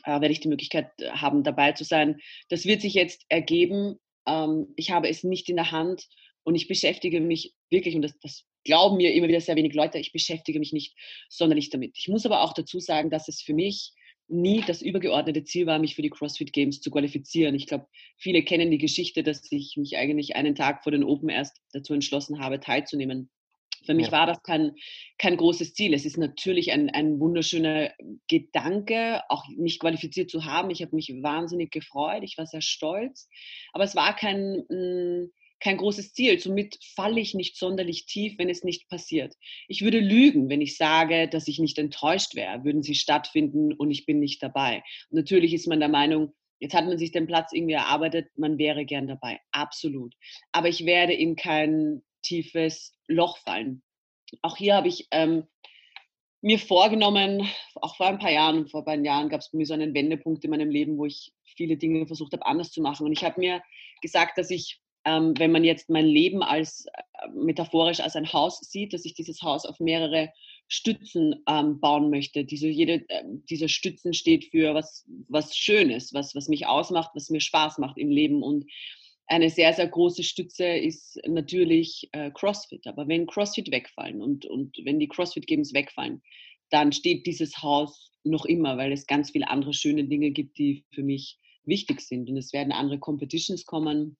[0.04, 2.16] äh, werde ich die Möglichkeit haben, dabei zu sein.
[2.48, 3.96] Das wird sich jetzt ergeben.
[4.26, 6.08] Ähm, ich habe es nicht in der Hand
[6.44, 9.98] und ich beschäftige mich wirklich, und das, das glauben mir immer wieder sehr wenig Leute,
[9.98, 10.96] ich beschäftige mich nicht
[11.28, 11.98] sonderlich damit.
[11.98, 13.92] Ich muss aber auch dazu sagen, dass es für mich
[14.28, 17.54] nie das übergeordnete Ziel war, mich für die CrossFit Games zu qualifizieren.
[17.54, 17.86] Ich glaube,
[18.16, 21.94] viele kennen die Geschichte, dass ich mich eigentlich einen Tag vor den Open erst dazu
[21.94, 23.30] entschlossen habe, teilzunehmen.
[23.84, 24.12] Für mich ja.
[24.12, 24.72] war das kein,
[25.18, 25.94] kein großes Ziel.
[25.94, 27.92] Es ist natürlich ein, ein wunderschöner
[28.28, 30.70] Gedanke, auch mich qualifiziert zu haben.
[30.70, 32.22] Ich habe mich wahnsinnig gefreut.
[32.22, 33.28] Ich war sehr stolz.
[33.72, 36.38] Aber es war kein, hm, kein großes Ziel.
[36.38, 39.34] Somit falle ich nicht sonderlich tief, wenn es nicht passiert.
[39.66, 43.90] Ich würde lügen, wenn ich sage, dass ich nicht enttäuscht wäre, würden sie stattfinden und
[43.90, 44.82] ich bin nicht dabei.
[45.10, 48.58] Und natürlich ist man der Meinung, jetzt hat man sich den Platz irgendwie erarbeitet, man
[48.58, 49.40] wäre gern dabei.
[49.52, 50.14] Absolut.
[50.52, 53.82] Aber ich werde in kein tiefes Loch fallen.
[54.42, 55.44] Auch hier habe ich ähm,
[56.40, 59.66] mir vorgenommen, auch vor ein paar Jahren, vor ein paar Jahren gab es bei mir
[59.66, 63.06] so einen Wendepunkt in meinem Leben, wo ich viele Dinge versucht habe, anders zu machen.
[63.06, 63.62] Und ich habe mir
[64.02, 68.60] gesagt, dass ich ähm, wenn man jetzt mein Leben als äh, metaphorisch als ein Haus
[68.60, 70.30] sieht, dass ich dieses Haus auf mehrere
[70.68, 72.44] Stützen ähm, bauen möchte.
[72.44, 77.30] Diese, jede äh, dieser Stützen steht für was, was Schönes, was, was mich ausmacht, was
[77.30, 78.42] mir Spaß macht im Leben.
[78.42, 78.66] Und
[79.28, 82.86] eine sehr, sehr große Stütze ist natürlich äh, CrossFit.
[82.86, 86.22] Aber wenn CrossFit wegfallen und, und wenn die CrossFit Games wegfallen,
[86.68, 90.84] dann steht dieses Haus noch immer, weil es ganz viele andere schöne Dinge gibt, die
[90.92, 92.28] für mich wichtig sind.
[92.28, 94.18] Und es werden andere Competitions kommen,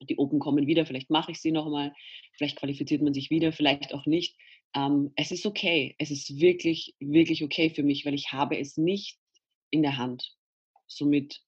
[0.00, 1.92] die Open kommen wieder, vielleicht mache ich sie nochmal,
[2.32, 4.36] vielleicht qualifiziert man sich wieder, vielleicht auch nicht.
[4.74, 8.76] Ähm, es ist okay, es ist wirklich, wirklich okay für mich, weil ich habe es
[8.76, 9.18] nicht
[9.70, 10.34] in der Hand.
[10.86, 11.40] Somit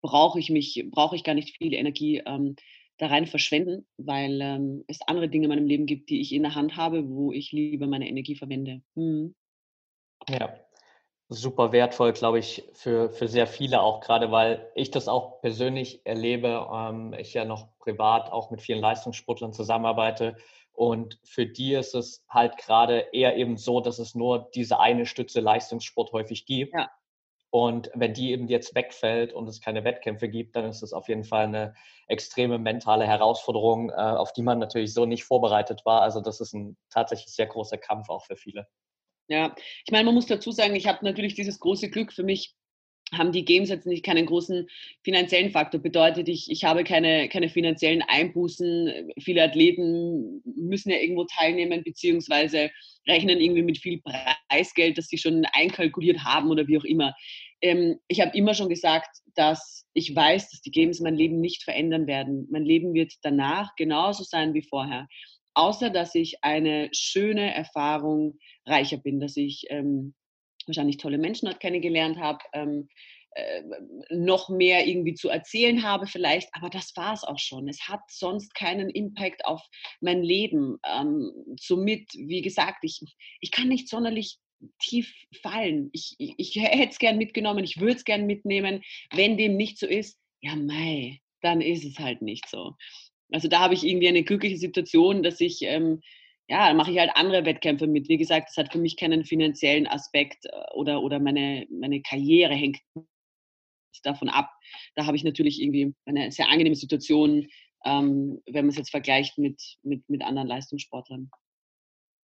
[0.00, 2.56] brauche ich mich, brauche ich gar nicht viel Energie ähm,
[2.98, 6.42] da rein verschwenden, weil ähm, es andere Dinge in meinem Leben gibt, die ich in
[6.42, 8.82] der Hand habe, wo ich lieber meine Energie verwende.
[8.94, 9.34] Hm.
[10.28, 10.58] Ja,
[11.28, 16.04] super wertvoll, glaube ich, für, für sehr viele auch, gerade weil ich das auch persönlich
[16.06, 16.66] erlebe.
[16.72, 20.36] Ähm, ich ja noch privat auch mit vielen Leistungssportlern zusammenarbeite.
[20.72, 25.06] Und für die ist es halt gerade eher eben so, dass es nur diese eine
[25.06, 26.72] Stütze Leistungssport häufig gibt.
[26.72, 26.90] Ja.
[27.50, 31.08] Und wenn die eben jetzt wegfällt und es keine Wettkämpfe gibt, dann ist es auf
[31.08, 31.74] jeden Fall eine
[32.06, 36.02] extreme mentale Herausforderung, äh, auf die man natürlich so nicht vorbereitet war.
[36.02, 38.66] Also das ist ein tatsächlich sehr großer Kampf auch für viele.
[39.28, 42.54] Ja, ich meine, man muss dazu sagen, ich habe natürlich dieses große Glück für mich,
[43.12, 44.68] haben die Games jetzt nicht keinen großen
[45.02, 45.80] finanziellen Faktor.
[45.80, 49.12] Bedeutet, ich, ich habe keine, keine finanziellen Einbußen.
[49.20, 52.70] Viele Athleten müssen ja irgendwo teilnehmen, beziehungsweise
[53.06, 57.14] rechnen irgendwie mit viel Preisgeld, das sie schon einkalkuliert haben oder wie auch immer.
[57.62, 61.64] Ähm, ich habe immer schon gesagt, dass ich weiß, dass die Games mein Leben nicht
[61.64, 62.46] verändern werden.
[62.50, 65.08] Mein Leben wird danach genauso sein wie vorher
[65.58, 70.14] außer dass ich eine schöne Erfahrung reicher bin, dass ich ähm,
[70.66, 72.88] wahrscheinlich tolle Menschen dort kennengelernt habe, ähm,
[73.32, 73.62] äh,
[74.10, 77.68] noch mehr irgendwie zu erzählen habe vielleicht, aber das war es auch schon.
[77.68, 79.60] Es hat sonst keinen Impact auf
[80.00, 80.78] mein Leben.
[80.86, 83.00] Ähm, somit, wie gesagt, ich,
[83.40, 84.38] ich kann nicht sonderlich
[84.78, 85.90] tief fallen.
[85.92, 88.82] Ich, ich, ich hätte es gern mitgenommen, ich würde es gern mitnehmen.
[89.12, 92.76] Wenn dem nicht so ist, ja mei, dann ist es halt nicht so.
[93.32, 96.00] Also da habe ich irgendwie eine glückliche Situation, dass ich, ähm,
[96.48, 98.08] ja, mache ich halt andere Wettkämpfe mit.
[98.08, 102.54] Wie gesagt, das hat für mich keinen finanziellen Aspekt äh, oder, oder meine, meine Karriere
[102.54, 102.78] hängt
[104.02, 104.50] davon ab.
[104.94, 107.48] Da habe ich natürlich irgendwie eine sehr angenehme Situation,
[107.84, 111.30] ähm, wenn man es jetzt vergleicht mit, mit, mit anderen Leistungssportlern.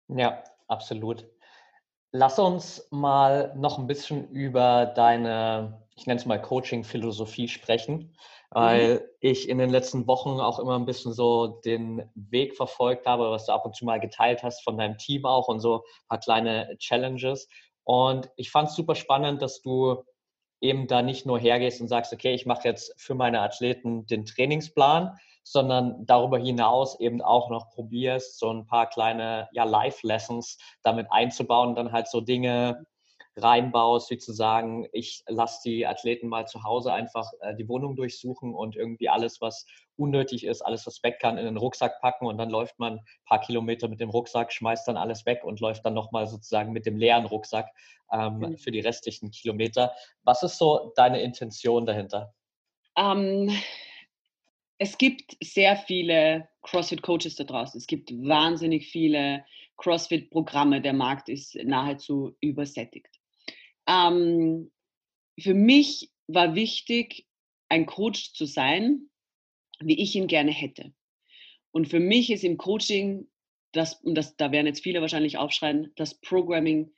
[0.09, 1.27] Ja, absolut.
[2.13, 8.17] Lass uns mal noch ein bisschen über deine, ich nenne es mal Coaching-Philosophie sprechen.
[8.55, 8.61] Mhm.
[8.61, 13.31] weil ich in den letzten Wochen auch immer ein bisschen so den Weg verfolgt habe,
[13.31, 16.09] was du ab und zu mal geteilt hast von deinem Team auch und so ein
[16.09, 17.49] paar kleine Challenges.
[17.83, 20.05] Und ich fand es super spannend, dass du
[20.61, 24.25] eben da nicht nur hergehst und sagst, okay, ich mache jetzt für meine Athleten den
[24.25, 31.09] Trainingsplan, sondern darüber hinaus eben auch noch probierst, so ein paar kleine ja, Life-Lessons damit
[31.11, 32.87] einzubauen dann halt so Dinge
[33.37, 37.97] reinbaust, wie zu sagen, ich lasse die Athleten mal zu Hause einfach äh, die Wohnung
[37.97, 39.67] durchsuchen und irgendwie alles, was
[39.97, 43.05] unnötig ist, alles, was weg kann, in den Rucksack packen und dann läuft man ein
[43.27, 46.87] paar Kilometer mit dem Rucksack, schmeißt dann alles weg und läuft dann nochmal sozusagen mit
[46.87, 47.69] dem leeren Rucksack
[48.13, 48.59] ähm, mhm.
[48.59, 49.93] für die restlichen Kilometer.
[50.23, 52.35] Was ist so deine Intention dahinter?
[52.97, 53.51] Ähm,
[54.79, 57.79] es gibt sehr viele CrossFit-Coaches da draußen.
[57.79, 59.45] Es gibt wahnsinnig viele
[59.77, 60.81] CrossFit-Programme.
[60.81, 63.14] Der Markt ist nahezu übersättigt.
[63.87, 64.71] Ähm,
[65.39, 67.27] für mich war wichtig,
[67.69, 69.11] ein Coach zu sein,
[69.81, 70.95] wie ich ihn gerne hätte.
[71.73, 73.29] Und für mich ist im Coaching,
[73.73, 76.95] das, und das, da werden jetzt viele wahrscheinlich aufschreien, das Programming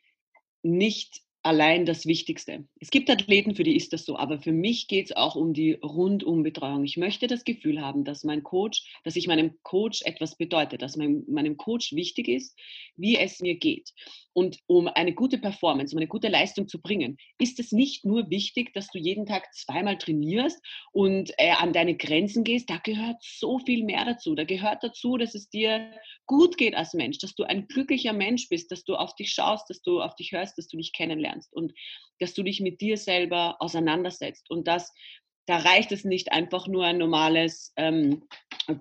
[0.62, 2.64] nicht allein das Wichtigste.
[2.80, 5.54] Es gibt Athleten, für die ist das so, aber für mich geht es auch um
[5.54, 6.84] die Rundumbetreuung.
[6.84, 10.96] Ich möchte das Gefühl haben, dass mein Coach, dass ich meinem Coach etwas bedeutet, dass
[10.96, 12.58] mein, meinem Coach wichtig ist,
[12.96, 13.92] wie es mir geht.
[14.32, 18.28] Und um eine gute Performance, um eine gute Leistung zu bringen, ist es nicht nur
[18.28, 20.60] wichtig, dass du jeden Tag zweimal trainierst
[20.92, 22.68] und äh, an deine Grenzen gehst.
[22.68, 24.34] Da gehört so viel mehr dazu.
[24.34, 25.90] Da gehört dazu, dass es dir
[26.26, 29.70] gut geht als Mensch, dass du ein glücklicher Mensch bist, dass du auf dich schaust,
[29.70, 31.72] dass du auf dich hörst, dass du dich kennenlernst und
[32.18, 34.50] dass du dich mit dir selber auseinandersetzt.
[34.50, 34.92] Und das
[35.46, 38.22] da reicht es nicht einfach nur ein normales ähm,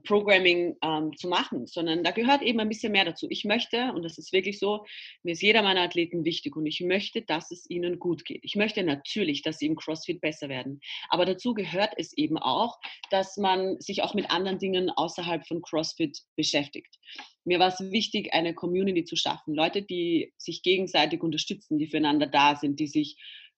[0.04, 3.28] Programming ähm, zu machen, sondern da gehört eben ein bisschen mehr dazu.
[3.30, 4.86] Ich möchte, und das ist wirklich so,
[5.22, 8.42] mir ist jeder meiner Athleten wichtig und ich möchte, dass es ihnen gut geht.
[8.44, 10.82] Ich möchte natürlich, dass sie im CrossFit besser werden.
[11.10, 12.80] Aber dazu gehört es eben auch,
[13.12, 16.98] dass man sich auch mit anderen Dingen außerhalb von CrossFit beschäftigt.
[17.44, 19.54] Mir war es wichtig, eine Community zu schaffen.
[19.54, 23.18] Leute, die sich gegenseitig unterstützen, die füreinander da sind, die sich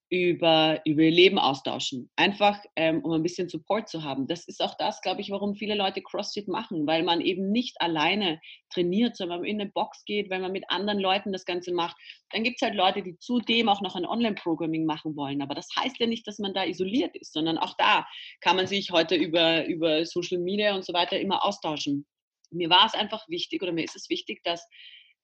[0.09, 2.09] über, über ihr Leben austauschen.
[2.15, 4.25] Einfach, ähm, um ein bisschen Support zu haben.
[4.25, 7.81] Das ist auch das, glaube ich, warum viele Leute CrossFit machen, weil man eben nicht
[7.81, 8.39] alleine
[8.69, 11.97] trainiert, sondern in eine Box geht, weil man mit anderen Leuten das Ganze macht.
[12.31, 15.41] Dann gibt es halt Leute, die zudem auch noch ein Online-Programming machen wollen.
[15.41, 18.07] Aber das heißt ja nicht, dass man da isoliert ist, sondern auch da
[18.39, 22.05] kann man sich heute über, über Social Media und so weiter immer austauschen.
[22.49, 24.65] Mir war es einfach wichtig oder mir ist es wichtig, dass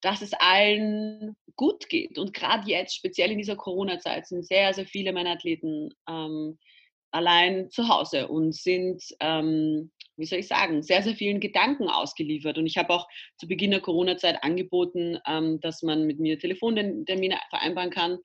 [0.03, 2.17] dass es allen gut geht.
[2.17, 6.57] Und gerade jetzt, speziell in dieser Corona-Zeit, sind sehr, sehr viele meiner Athleten ähm,
[7.11, 12.57] allein zu Hause und sind, ähm, wie soll ich sagen, sehr, sehr vielen Gedanken ausgeliefert.
[12.57, 17.39] Und ich habe auch zu Beginn der Corona-Zeit angeboten, ähm, dass man mit mir Telefontermine
[17.49, 18.17] vereinbaren kann.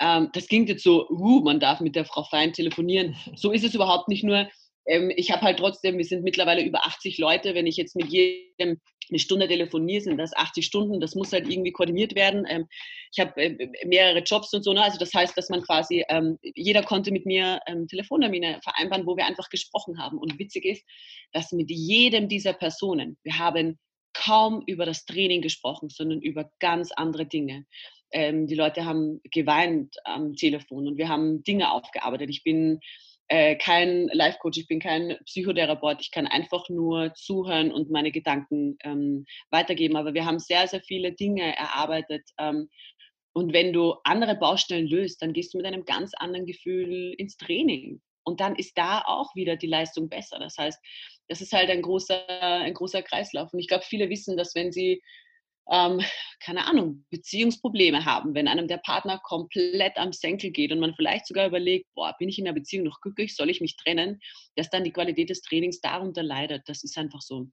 [0.00, 3.14] Ähm, das klingt jetzt so, uh, man darf mit der Frau Fein telefonieren.
[3.36, 4.48] So ist es überhaupt nicht nur
[4.86, 8.08] ähm, ich habe halt trotzdem, wir sind mittlerweile über 80 Leute, wenn ich jetzt mit
[8.08, 12.46] jedem eine Stunde telefoniere, sind das 80 Stunden, das muss halt irgendwie koordiniert werden.
[12.48, 12.66] Ähm,
[13.12, 14.82] ich habe äh, mehrere Jobs und so, ne?
[14.82, 19.16] also das heißt, dass man quasi, ähm, jeder konnte mit mir ähm, Telefontermine vereinbaren, wo
[19.16, 20.18] wir einfach gesprochen haben.
[20.18, 20.84] Und witzig ist,
[21.32, 23.78] dass mit jedem dieser Personen, wir haben
[24.14, 27.66] kaum über das Training gesprochen, sondern über ganz andere Dinge.
[28.12, 32.28] Ähm, die Leute haben geweint am Telefon und wir haben Dinge aufgearbeitet.
[32.30, 32.80] Ich bin
[33.32, 38.76] äh, kein Life-Coach, ich bin kein Psychotherapeut, ich kann einfach nur zuhören und meine Gedanken
[38.84, 39.96] ähm, weitergeben.
[39.96, 42.28] Aber wir haben sehr, sehr viele Dinge erarbeitet.
[42.38, 42.68] Ähm,
[43.32, 47.38] und wenn du andere Baustellen löst, dann gehst du mit einem ganz anderen Gefühl ins
[47.38, 48.02] Training.
[48.22, 50.38] Und dann ist da auch wieder die Leistung besser.
[50.38, 50.78] Das heißt,
[51.28, 53.50] das ist halt ein großer, ein großer Kreislauf.
[53.54, 55.00] Und ich glaube, viele wissen, dass wenn sie
[55.70, 56.00] ähm,
[56.40, 61.26] keine Ahnung, Beziehungsprobleme haben, wenn einem der Partner komplett am Senkel geht und man vielleicht
[61.26, 64.20] sogar überlegt, boah, bin ich in der Beziehung noch glücklich, soll ich mich trennen,
[64.56, 66.62] dass dann die Qualität des Trainings darunter leidet.
[66.66, 67.48] Das ist einfach so.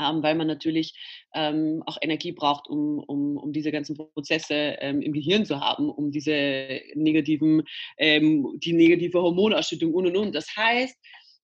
[0.00, 0.94] Ähm, weil man natürlich
[1.34, 5.90] ähm, auch Energie braucht, um, um, um diese ganzen Prozesse ähm, im Gehirn zu haben,
[5.90, 7.62] um diese negativen,
[7.98, 10.34] ähm, die negative Hormonausschüttung und und und.
[10.34, 10.96] Das heißt,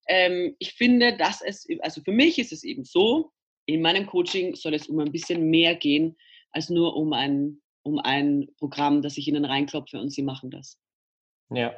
[0.09, 3.33] ähm, ich finde, dass es, also für mich ist es eben so,
[3.69, 6.17] in meinem Coaching soll es um ein bisschen mehr gehen,
[6.53, 10.81] als nur um ein, um ein Programm, das ich ihnen reinklopfe und sie machen das.
[11.51, 11.75] Ja,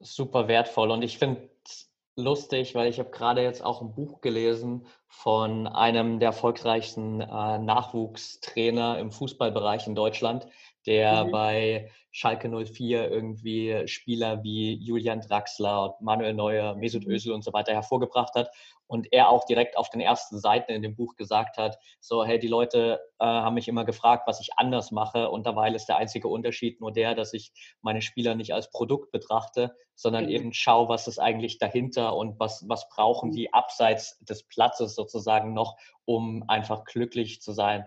[0.00, 0.90] super wertvoll.
[0.90, 5.68] Und ich finde es lustig, weil ich habe gerade jetzt auch ein Buch gelesen von
[5.68, 10.48] einem der erfolgreichsten äh, Nachwuchstrainer im Fußballbereich in Deutschland,
[10.86, 11.30] der mhm.
[11.30, 17.12] bei Schalke 04 irgendwie Spieler wie Julian Draxler, Manuel Neuer, Mesut mhm.
[17.12, 18.50] Özil und so weiter hervorgebracht hat.
[18.86, 22.38] Und er auch direkt auf den ersten Seiten in dem Buch gesagt hat, so, hey,
[22.38, 25.30] die Leute äh, haben mich immer gefragt, was ich anders mache.
[25.30, 29.10] Und dabei ist der einzige Unterschied nur der, dass ich meine Spieler nicht als Produkt
[29.10, 30.30] betrachte, sondern mhm.
[30.30, 33.34] eben schaue, was ist eigentlich dahinter und was, was brauchen mhm.
[33.34, 37.86] die abseits des Platzes sozusagen noch, um einfach glücklich zu sein.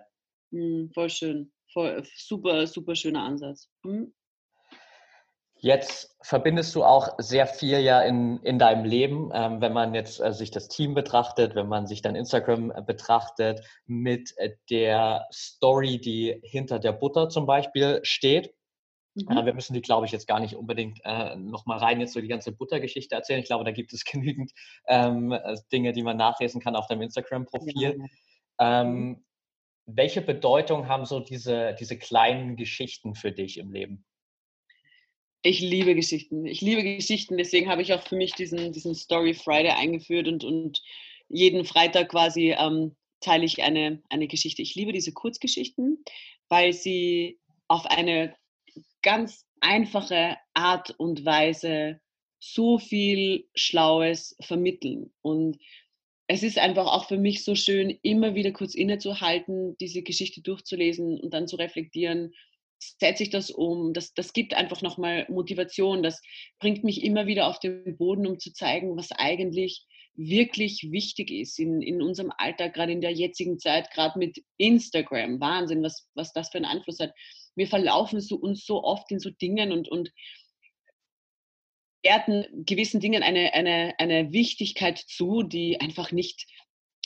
[0.52, 1.52] Mhm, voll schön.
[1.78, 3.70] Voll, super, super schöner Ansatz.
[3.84, 4.12] Mhm.
[5.58, 10.20] Jetzt verbindest du auch sehr viel ja in, in deinem Leben, ähm, wenn man jetzt
[10.20, 15.28] äh, sich das Team betrachtet, wenn man sich dein Instagram äh, betrachtet, mit äh, der
[15.32, 18.56] Story, die hinter der Butter zum Beispiel steht.
[19.14, 19.38] Mhm.
[19.38, 22.22] Äh, wir müssen die, glaube ich, jetzt gar nicht unbedingt äh, nochmal rein jetzt so
[22.22, 23.42] die ganze Buttergeschichte erzählen.
[23.42, 24.52] Ich glaube, da gibt es genügend
[24.88, 28.00] ähm, äh, Dinge, die man nachlesen kann auf deinem Instagram-Profil.
[28.00, 28.82] Ja.
[28.82, 29.27] Ähm, mhm.
[29.88, 34.06] Welche Bedeutung haben so diese, diese kleinen Geschichten für dich im Leben?
[35.42, 36.46] Ich liebe Geschichten.
[36.46, 37.38] Ich liebe Geschichten.
[37.38, 40.82] Deswegen habe ich auch für mich diesen, diesen Story Friday eingeführt und, und
[41.30, 44.62] jeden Freitag quasi ähm, teile ich eine, eine Geschichte.
[44.62, 46.04] Ich liebe diese Kurzgeschichten,
[46.50, 48.36] weil sie auf eine
[49.02, 52.02] ganz einfache Art und Weise
[52.40, 55.14] so viel Schlaues vermitteln.
[55.22, 55.58] Und
[56.28, 61.20] es ist einfach auch für mich so schön, immer wieder kurz innezuhalten, diese Geschichte durchzulesen
[61.20, 62.34] und dann zu reflektieren,
[62.80, 63.94] setze ich das um.
[63.94, 66.04] Das, das gibt einfach nochmal Motivation.
[66.04, 66.22] Das
[66.60, 69.86] bringt mich immer wieder auf den Boden, um zu zeigen, was eigentlich
[70.16, 75.40] wirklich wichtig ist in, in unserem Alltag, gerade in der jetzigen Zeit, gerade mit Instagram.
[75.40, 77.14] Wahnsinn, was, was das für einen Einfluss hat.
[77.56, 80.12] wir verlaufen so, uns so oft in so Dingen und, und
[82.04, 86.48] werten gewissen Dingen eine, eine, eine Wichtigkeit zu, die einfach nicht,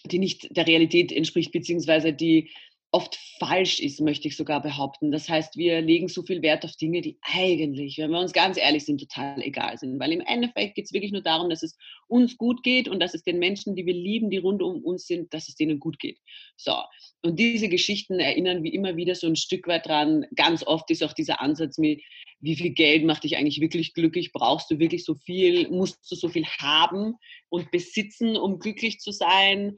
[0.06, 2.52] die nicht der Realität entspricht, beziehungsweise die
[2.92, 5.12] oft falsch ist, möchte ich sogar behaupten.
[5.12, 8.58] Das heißt, wir legen so viel Wert auf Dinge, die eigentlich, wenn wir uns ganz
[8.58, 9.98] ehrlich sind, total egal sind.
[9.98, 11.78] Weil im Endeffekt geht es wirklich nur darum, dass es
[12.08, 15.08] uns gut geht und dass es den Menschen, die wir lieben, die rund um uns
[15.08, 16.20] sind, dass es denen gut geht.
[16.58, 16.76] So.
[17.22, 20.26] Und diese Geschichten erinnern wie immer wieder so ein Stück weit dran.
[20.36, 22.02] Ganz oft ist auch dieser Ansatz mit,
[22.42, 24.34] wie viel Geld macht dich eigentlich wirklich glücklich?
[24.34, 25.70] Brauchst du wirklich so viel?
[25.70, 27.16] Musst du so viel haben
[27.50, 29.78] und besitzen, um glücklich zu sein?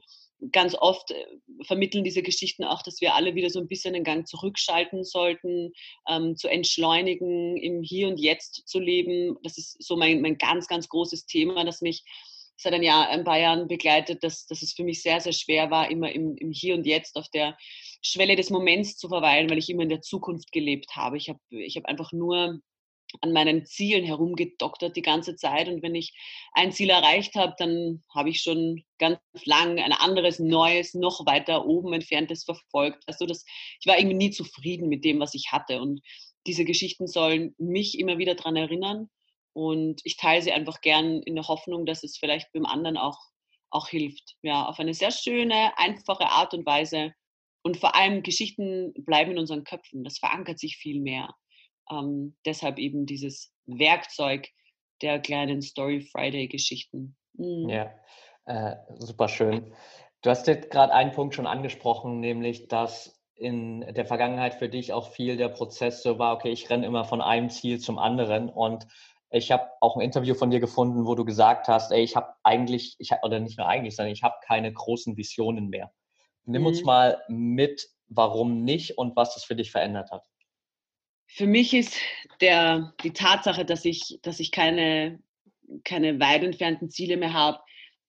[0.52, 1.24] Ganz oft äh,
[1.64, 5.72] vermitteln diese Geschichten auch, dass wir alle wieder so ein bisschen den Gang zurückschalten sollten,
[6.08, 9.36] ähm, zu entschleunigen, im Hier und Jetzt zu leben.
[9.42, 12.04] Das ist so mein, mein ganz, ganz großes Thema, das mich
[12.56, 15.70] seit ein Jahr, ein paar Jahren begleitet, dass, dass es für mich sehr, sehr schwer
[15.70, 17.56] war, immer im, im Hier und Jetzt auf der
[18.02, 21.16] Schwelle des Moments zu verweilen, weil ich immer in der Zukunft gelebt habe.
[21.16, 22.60] Ich habe ich hab einfach nur
[23.20, 25.68] an meinen Zielen herumgedoktert die ganze Zeit.
[25.68, 26.12] Und wenn ich
[26.52, 31.66] ein Ziel erreicht habe, dann habe ich schon ganz lang ein anderes, neues, noch weiter
[31.66, 33.02] oben entferntes verfolgt.
[33.06, 33.44] Also das,
[33.80, 35.80] ich war irgendwie nie zufrieden mit dem, was ich hatte.
[35.80, 36.00] Und
[36.46, 39.08] diese Geschichten sollen mich immer wieder daran erinnern.
[39.52, 43.18] Und ich teile sie einfach gern in der Hoffnung, dass es vielleicht beim anderen auch,
[43.70, 44.36] auch hilft.
[44.42, 47.12] Ja, auf eine sehr schöne, einfache Art und Weise.
[47.62, 50.04] Und vor allem Geschichten bleiben in unseren Köpfen.
[50.04, 51.34] Das verankert sich viel mehr.
[51.90, 54.48] Ähm, deshalb eben dieses Werkzeug
[55.02, 57.16] der kleinen Story Friday-Geschichten.
[57.34, 57.68] Mhm.
[57.68, 57.90] Ja,
[58.46, 59.72] äh, super schön.
[60.22, 64.92] Du hast jetzt gerade einen Punkt schon angesprochen, nämlich dass in der Vergangenheit für dich
[64.92, 68.48] auch viel der Prozess so war, okay, ich renne immer von einem Ziel zum anderen
[68.48, 68.86] und
[69.30, 72.34] ich habe auch ein Interview von dir gefunden, wo du gesagt hast, ey, ich habe
[72.44, 75.92] eigentlich, ich hab, oder nicht nur eigentlich, sondern ich habe keine großen Visionen mehr.
[76.44, 76.68] Nimm mhm.
[76.68, 80.24] uns mal mit, warum nicht und was das für dich verändert hat.
[81.26, 81.96] Für mich ist
[82.40, 85.20] der, die Tatsache, dass ich, dass ich keine,
[85.84, 87.60] keine weit entfernten Ziele mehr habe,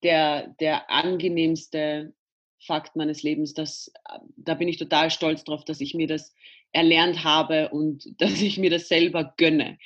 [0.04, 2.13] der, der angenehmste
[2.60, 3.54] Fakt meines Lebens.
[3.54, 3.91] Das,
[4.38, 6.34] da bin ich total stolz drauf, dass ich mir das
[6.71, 9.78] erlernt habe und dass ich mir das selber gönne.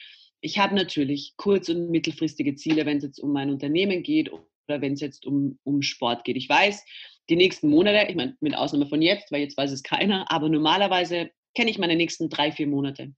[0.41, 4.81] Ich habe natürlich kurz- und mittelfristige Ziele, wenn es jetzt um mein Unternehmen geht oder
[4.81, 6.37] wenn es jetzt um, um Sport geht.
[6.37, 6.85] Ich weiß,
[7.29, 10.49] die nächsten Monate, ich meine, mit Ausnahme von jetzt, weil jetzt weiß es keiner, aber
[10.49, 13.13] normalerweise kenne ich meine nächsten drei, vier Monate.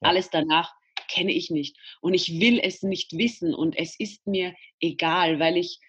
[0.00, 0.72] Alles danach
[1.08, 1.76] kenne ich nicht.
[2.00, 3.54] Und ich will es nicht wissen.
[3.54, 5.80] Und es ist mir egal, weil ich,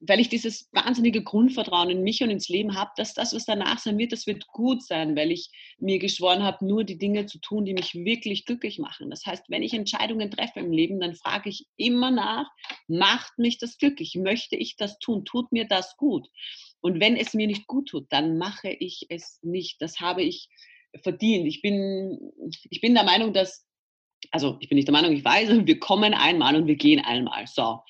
[0.00, 3.78] weil ich dieses wahnsinnige Grundvertrauen in mich und ins Leben habe, dass das, was danach
[3.78, 7.38] sein wird, das wird gut sein, weil ich mir geschworen habe, nur die Dinge zu
[7.38, 9.10] tun, die mich wirklich glücklich machen.
[9.10, 12.50] Das heißt, wenn ich Entscheidungen treffe im Leben, dann frage ich immer nach,
[12.88, 14.14] macht mich das glücklich?
[14.14, 15.24] Möchte ich das tun?
[15.24, 16.28] Tut mir das gut?
[16.82, 19.80] Und wenn es mir nicht gut tut, dann mache ich es nicht.
[19.80, 20.48] Das habe ich
[21.02, 21.46] verdient.
[21.46, 22.18] Ich bin,
[22.68, 23.64] ich bin der Meinung, dass,
[24.32, 27.46] also ich bin nicht der Meinung, ich weiß, wir kommen einmal und wir gehen einmal.
[27.46, 27.80] So.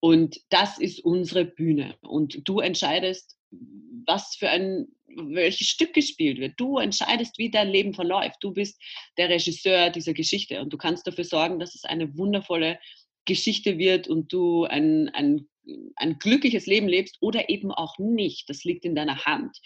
[0.00, 1.96] Und das ist unsere Bühne.
[2.00, 3.36] Und du entscheidest,
[4.06, 6.54] was für ein, welches Stück gespielt wird.
[6.56, 8.36] Du entscheidest, wie dein Leben verläuft.
[8.40, 8.80] Du bist
[9.18, 12.78] der Regisseur dieser Geschichte und du kannst dafür sorgen, dass es eine wundervolle
[13.26, 15.48] Geschichte wird und du ein, ein
[15.96, 18.48] ein glückliches Leben lebst oder eben auch nicht.
[18.48, 19.58] Das liegt in deiner Hand.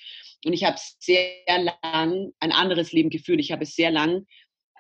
[0.45, 1.31] Und ich habe sehr
[1.85, 3.41] lang ein anderes Leben geführt.
[3.41, 4.27] Ich habe sehr lang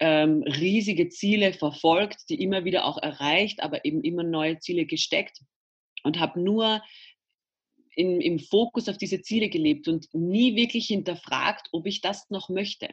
[0.00, 5.38] ähm, riesige Ziele verfolgt, die immer wieder auch erreicht, aber eben immer neue Ziele gesteckt
[6.02, 6.82] und habe nur
[7.94, 12.48] im, im Fokus auf diese Ziele gelebt und nie wirklich hinterfragt, ob ich das noch
[12.48, 12.88] möchte.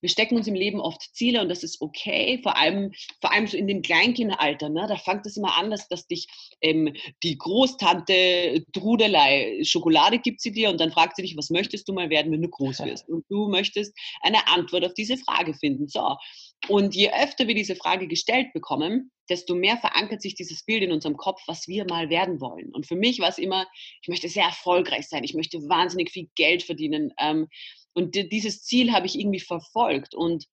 [0.00, 3.46] Wir stecken uns im Leben oft Ziele und das ist okay, vor allem, vor allem
[3.46, 4.68] so in dem Kleinkindalter.
[4.68, 4.86] Ne?
[4.88, 6.28] Da fängt es immer an, dass, dass dich
[6.60, 11.88] ähm, die Großtante Trudelei Schokolade gibt sie dir und dann fragt sie dich, was möchtest
[11.88, 13.08] du mal werden, wenn du groß wirst?
[13.08, 15.88] Und du möchtest eine Antwort auf diese Frage finden.
[15.88, 16.16] So.
[16.66, 20.92] Und je öfter wir diese Frage gestellt bekommen, desto mehr verankert sich dieses Bild in
[20.92, 22.74] unserem Kopf, was wir mal werden wollen.
[22.74, 23.66] Und für mich war es immer,
[24.02, 27.12] ich möchte sehr erfolgreich sein, ich möchte wahnsinnig viel Geld verdienen.
[27.18, 27.48] Ähm,
[27.94, 30.14] und dieses Ziel habe ich irgendwie verfolgt.
[30.14, 30.46] Und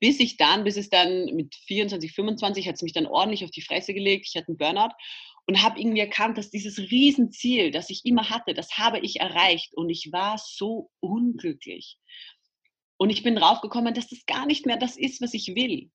[0.00, 3.50] bis ich dann, bis es dann mit 24, 25 hat es mich dann ordentlich auf
[3.50, 4.26] die Fresse gelegt.
[4.28, 4.94] Ich hatte einen Burnout
[5.46, 9.74] und habe irgendwie erkannt, dass dieses Riesenziel, das ich immer hatte, das habe ich erreicht.
[9.74, 11.98] Und ich war so unglücklich.
[12.98, 15.90] Und ich bin draufgekommen, dass das gar nicht mehr das ist, was ich will.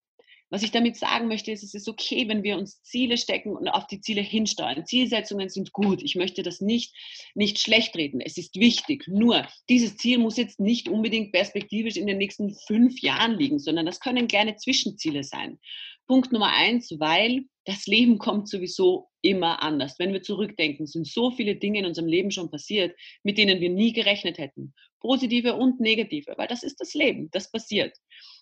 [0.52, 3.70] Was ich damit sagen möchte, ist, es ist okay, wenn wir uns Ziele stecken und
[3.70, 4.86] auf die Ziele hinsteuern.
[4.86, 6.04] Zielsetzungen sind gut.
[6.04, 6.94] Ich möchte das nicht,
[7.36, 8.20] nicht schlecht reden.
[8.20, 9.06] Es ist wichtig.
[9.08, 13.86] Nur, dieses Ziel muss jetzt nicht unbedingt perspektivisch in den nächsten fünf Jahren liegen, sondern
[13.86, 15.58] das können kleine Zwischenziele sein.
[16.06, 20.00] Punkt Nummer eins, weil das Leben kommt sowieso immer anders.
[20.00, 22.94] Wenn wir zurückdenken, sind so viele Dinge in unserem Leben schon passiert,
[23.24, 24.74] mit denen wir nie gerechnet hätten.
[25.02, 27.98] Positive und negative, weil das ist das Leben, das passiert.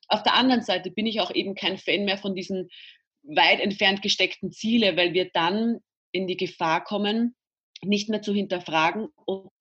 [0.07, 2.70] Auf der anderen Seite bin ich auch eben kein Fan mehr von diesen
[3.24, 5.80] weit entfernt gesteckten Ziele, weil wir dann
[6.12, 7.36] in die Gefahr kommen,
[7.82, 9.51] nicht mehr zu hinterfragen, ob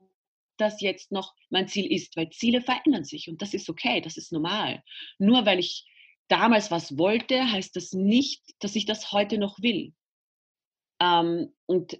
[0.56, 4.16] das jetzt noch mein Ziel ist, weil Ziele verändern sich und das ist okay, das
[4.16, 4.82] ist normal.
[5.18, 5.86] Nur weil ich
[6.28, 9.94] damals was wollte, heißt das nicht, dass ich das heute noch will.
[11.00, 11.98] Ähm, und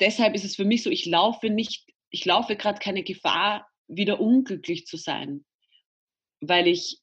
[0.00, 4.20] deshalb ist es für mich so, ich laufe nicht, ich laufe gerade keine Gefahr, wieder
[4.20, 5.44] unglücklich zu sein,
[6.40, 7.00] weil ich,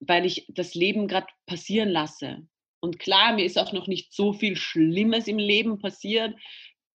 [0.00, 2.46] weil ich das Leben gerade passieren lasse.
[2.80, 6.36] Und klar, mir ist auch noch nicht so viel Schlimmes im Leben passiert.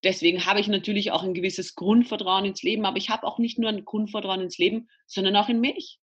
[0.02, 3.58] Deswegen habe ich natürlich auch ein gewisses Grundvertrauen ins Leben, aber ich habe auch nicht
[3.58, 5.98] nur ein Grundvertrauen ins Leben, sondern auch in mich.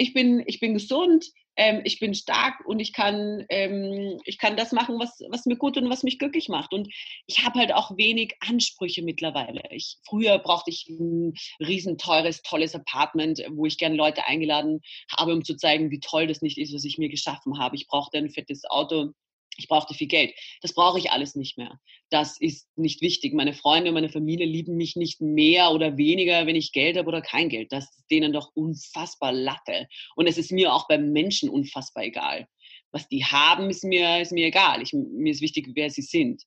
[0.00, 1.26] Ich bin, ich bin gesund,
[1.56, 5.56] ähm, ich bin stark und ich kann, ähm, ich kann das machen, was, was mir
[5.56, 6.72] gut und was mich glücklich macht.
[6.72, 6.88] Und
[7.26, 9.60] ich habe halt auch wenig Ansprüche mittlerweile.
[9.68, 14.80] Ich, früher brauchte ich ein riesen teures, tolles Apartment, wo ich gerne Leute eingeladen
[15.14, 17.76] habe, um zu zeigen, wie toll das nicht ist, was ich mir geschaffen habe.
[17.76, 19.12] Ich brauchte ein fettes Auto
[19.56, 20.32] ich brauchte viel Geld.
[20.62, 21.78] Das brauche ich alles nicht mehr.
[22.08, 23.34] Das ist nicht wichtig.
[23.34, 27.08] Meine Freunde und meine Familie lieben mich nicht mehr oder weniger, wenn ich Geld habe
[27.08, 27.72] oder kein Geld.
[27.72, 29.86] Das ist denen doch unfassbar Latte.
[30.16, 32.46] Und es ist mir auch beim Menschen unfassbar egal.
[32.92, 34.82] Was die haben, ist mir, ist mir egal.
[34.82, 36.42] Ich, mir ist wichtig, wer sie sind.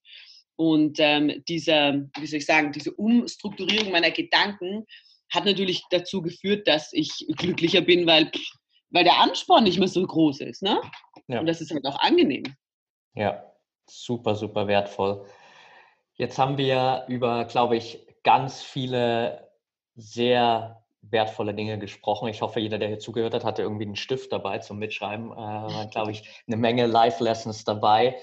[0.55, 4.85] Und ähm, diese, wie soll ich sagen, diese Umstrukturierung meiner Gedanken
[5.31, 8.31] hat natürlich dazu geführt, dass ich glücklicher bin, weil,
[8.89, 10.61] weil der Ansporn nicht mehr so groß ist.
[10.61, 10.79] Ne?
[11.27, 11.39] Ja.
[11.39, 12.43] Und das ist halt auch angenehm.
[13.15, 13.43] Ja,
[13.87, 15.25] super, super wertvoll.
[16.15, 19.49] Jetzt haben wir über, glaube ich, ganz viele
[19.95, 22.29] sehr wertvolle Dinge gesprochen.
[22.29, 25.31] Ich hoffe, jeder, der hier zugehört hat, hatte irgendwie einen Stift dabei zum Mitschreiben.
[25.31, 28.17] Äh, glaube ich, eine Menge Life-Lessons dabei.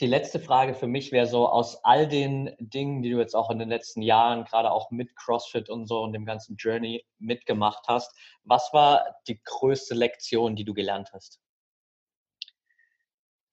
[0.00, 3.50] Die letzte Frage für mich wäre so, aus all den Dingen, die du jetzt auch
[3.50, 7.84] in den letzten Jahren, gerade auch mit CrossFit und so und dem ganzen Journey mitgemacht
[7.88, 8.14] hast,
[8.44, 11.40] was war die größte Lektion, die du gelernt hast?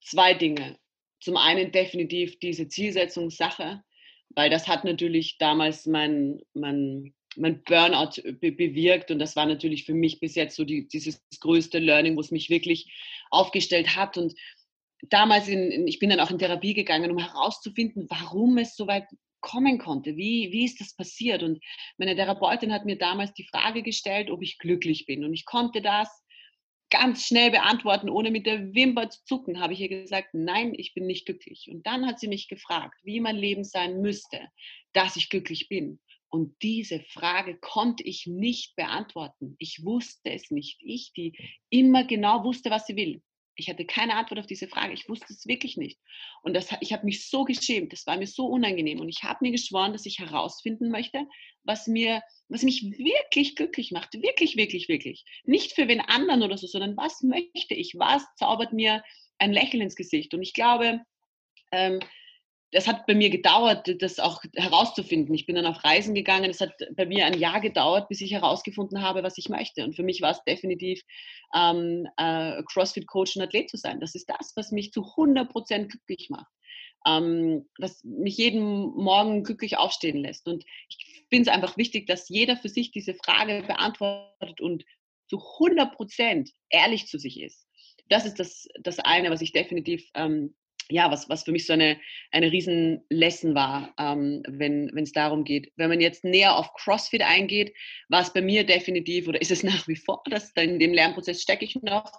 [0.04, 0.78] Zwei Dinge.
[1.20, 3.82] Zum einen definitiv diese Zielsetzungssache,
[4.30, 9.84] weil das hat natürlich damals mein, mein, mein Burnout be bewirkt und das war natürlich
[9.84, 12.92] für mich bis jetzt so die, dieses größte Learning, wo es mich wirklich
[13.30, 14.34] aufgestellt hat und
[15.10, 19.06] damals, in, ich bin dann auch in Therapie gegangen, um herauszufinden, warum es so weit
[19.40, 20.16] kommen konnte.
[20.16, 21.42] Wie, wie ist das passiert?
[21.42, 21.62] Und
[21.98, 25.24] meine Therapeutin hat mir damals die Frage gestellt, ob ich glücklich bin.
[25.24, 26.23] Und ich konnte das
[26.94, 30.94] ganz schnell beantworten, ohne mit der Wimper zu zucken, habe ich ihr gesagt, nein, ich
[30.94, 31.68] bin nicht glücklich.
[31.68, 34.48] Und dann hat sie mich gefragt, wie mein Leben sein müsste,
[34.92, 35.98] dass ich glücklich bin.
[36.28, 39.56] Und diese Frage konnte ich nicht beantworten.
[39.58, 40.78] Ich wusste es nicht.
[40.82, 41.36] Ich, die
[41.68, 43.22] immer genau wusste, was sie will.
[43.56, 44.92] Ich hatte keine Antwort auf diese Frage.
[44.92, 46.00] Ich wusste es wirklich nicht.
[46.42, 47.92] Und das, ich habe mich so geschämt.
[47.92, 49.00] Das war mir so unangenehm.
[49.00, 51.26] Und ich habe mir geschworen, dass ich herausfinden möchte,
[51.62, 54.14] was mir, was mich wirklich glücklich macht.
[54.14, 55.24] Wirklich, wirklich, wirklich.
[55.44, 57.94] Nicht für wen anderen oder so, sondern was möchte ich?
[57.96, 59.02] Was zaubert mir
[59.38, 60.34] ein Lächeln ins Gesicht?
[60.34, 61.00] Und ich glaube,
[61.72, 62.00] ähm,
[62.74, 65.32] das hat bei mir gedauert, das auch herauszufinden.
[65.32, 66.50] Ich bin dann auf Reisen gegangen.
[66.50, 69.84] Es hat bei mir ein Jahr gedauert, bis ich herausgefunden habe, was ich möchte.
[69.84, 71.00] Und für mich war es definitiv
[71.54, 74.00] ähm, äh, CrossFit-Coach und Athlet zu sein.
[74.00, 76.50] Das ist das, was mich zu 100 Prozent glücklich macht.
[77.06, 78.64] Ähm, was mich jeden
[78.96, 80.48] Morgen glücklich aufstehen lässt.
[80.48, 84.84] Und ich finde es einfach wichtig, dass jeder für sich diese Frage beantwortet und
[85.28, 87.68] zu 100 Prozent ehrlich zu sich ist.
[88.08, 90.56] Das ist das, das eine, was ich definitiv ähm,
[90.90, 91.98] ja, was, was für mich so eine,
[92.30, 95.72] eine riesen Lesson war, ähm, wenn es darum geht.
[95.76, 97.74] Wenn man jetzt näher auf CrossFit eingeht,
[98.08, 101.42] war es bei mir definitiv, oder ist es nach wie vor, dass in dem Lernprozess
[101.42, 102.12] stecke ich noch,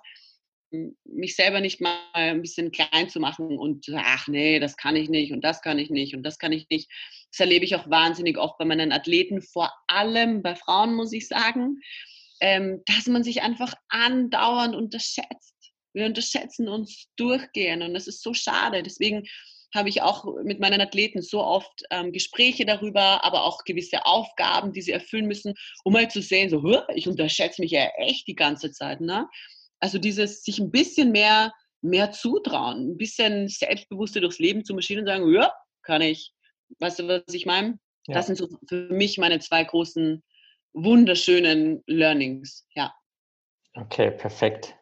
[1.06, 5.10] mich selber nicht mal ein bisschen klein zu machen und ach nee, das kann ich
[5.10, 6.92] nicht und das kann ich nicht und das kann ich nicht.
[7.32, 11.28] Das erlebe ich auch wahnsinnig oft bei meinen Athleten, vor allem bei Frauen, muss ich
[11.28, 11.80] sagen,
[12.42, 15.55] ähm, dass man sich einfach andauernd unterschätzt
[15.96, 18.84] wir unterschätzen uns durchgehend und das ist so schade.
[18.84, 19.24] Deswegen
[19.74, 24.74] habe ich auch mit meinen Athleten so oft ähm, Gespräche darüber, aber auch gewisse Aufgaben,
[24.74, 28.36] die sie erfüllen müssen, um mal zu sehen, so, ich unterschätze mich ja echt die
[28.36, 29.02] ganze Zeit.
[29.02, 29.28] Ne?
[29.80, 35.02] Also dieses sich ein bisschen mehr, mehr zutrauen, ein bisschen selbstbewusster durchs Leben zu marschieren
[35.02, 35.52] und sagen, ja,
[35.84, 36.32] kann ich.
[36.80, 37.80] Weißt du, was ich meine?
[38.08, 38.16] Ja.
[38.16, 40.24] Das sind so für mich meine zwei großen,
[40.74, 42.68] wunderschönen Learnings.
[42.76, 42.94] Ja.
[43.74, 44.76] Okay, perfekt.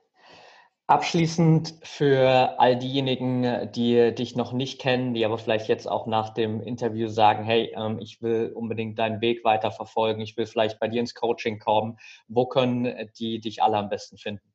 [0.87, 6.33] Abschließend für all diejenigen, die dich noch nicht kennen, die aber vielleicht jetzt auch nach
[6.33, 10.79] dem Interview sagen, hey, ähm, ich will unbedingt deinen Weg weiter verfolgen, ich will vielleicht
[10.79, 14.52] bei dir ins Coaching kommen, wo können die dich alle am besten finden?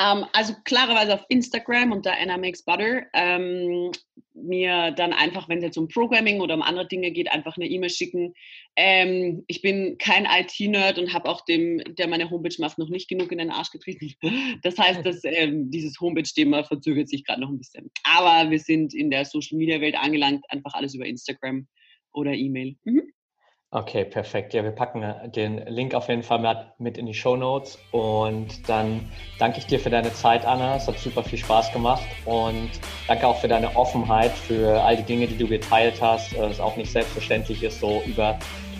[0.00, 3.02] Ähm, also klarerweise auf Instagram unter Anna Makes Butter.
[3.12, 3.90] Ähm,
[4.34, 7.66] mir dann einfach, wenn es jetzt um Programming oder um andere Dinge geht, einfach eine
[7.66, 8.34] E-Mail schicken.
[8.76, 13.08] Ähm, ich bin kein IT-Nerd und habe auch dem, der meine Homepage macht, noch nicht
[13.08, 14.14] genug in den Arsch getreten.
[14.62, 17.90] Das heißt, dass ähm, dieses Homepage-Thema verzögert sich gerade noch ein bisschen.
[18.04, 21.66] Aber wir sind in der Social-Media-Welt angelangt, einfach alles über Instagram
[22.12, 22.76] oder E-Mail.
[22.84, 23.12] Mhm.
[23.70, 24.54] Okay, perfekt.
[24.54, 27.78] Ja, wir packen äh, den Link auf jeden Fall mit in die Show Notes.
[27.90, 30.76] Und dann danke ich dir für deine Zeit, Anna.
[30.76, 32.02] Es hat super viel Spaß gemacht.
[32.24, 32.70] Und
[33.06, 36.32] danke auch für deine Offenheit, für all die Dinge, die du geteilt hast.
[36.32, 38.38] Äh, es auch nicht selbstverständlich ist, so über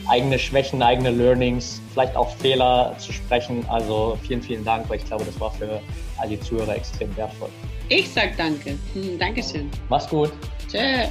[0.09, 3.67] eigene Schwächen, eigene Learnings, vielleicht auch Fehler zu sprechen.
[3.69, 5.83] Also vielen, vielen Dank, weil ich glaube, das war für
[6.17, 7.51] all die Zuhörer extrem wertvoll.
[7.91, 8.79] Ich sag danke.
[9.19, 9.71] Dankeschön.
[9.91, 10.33] Mach's gut.
[10.67, 11.11] Tschüss.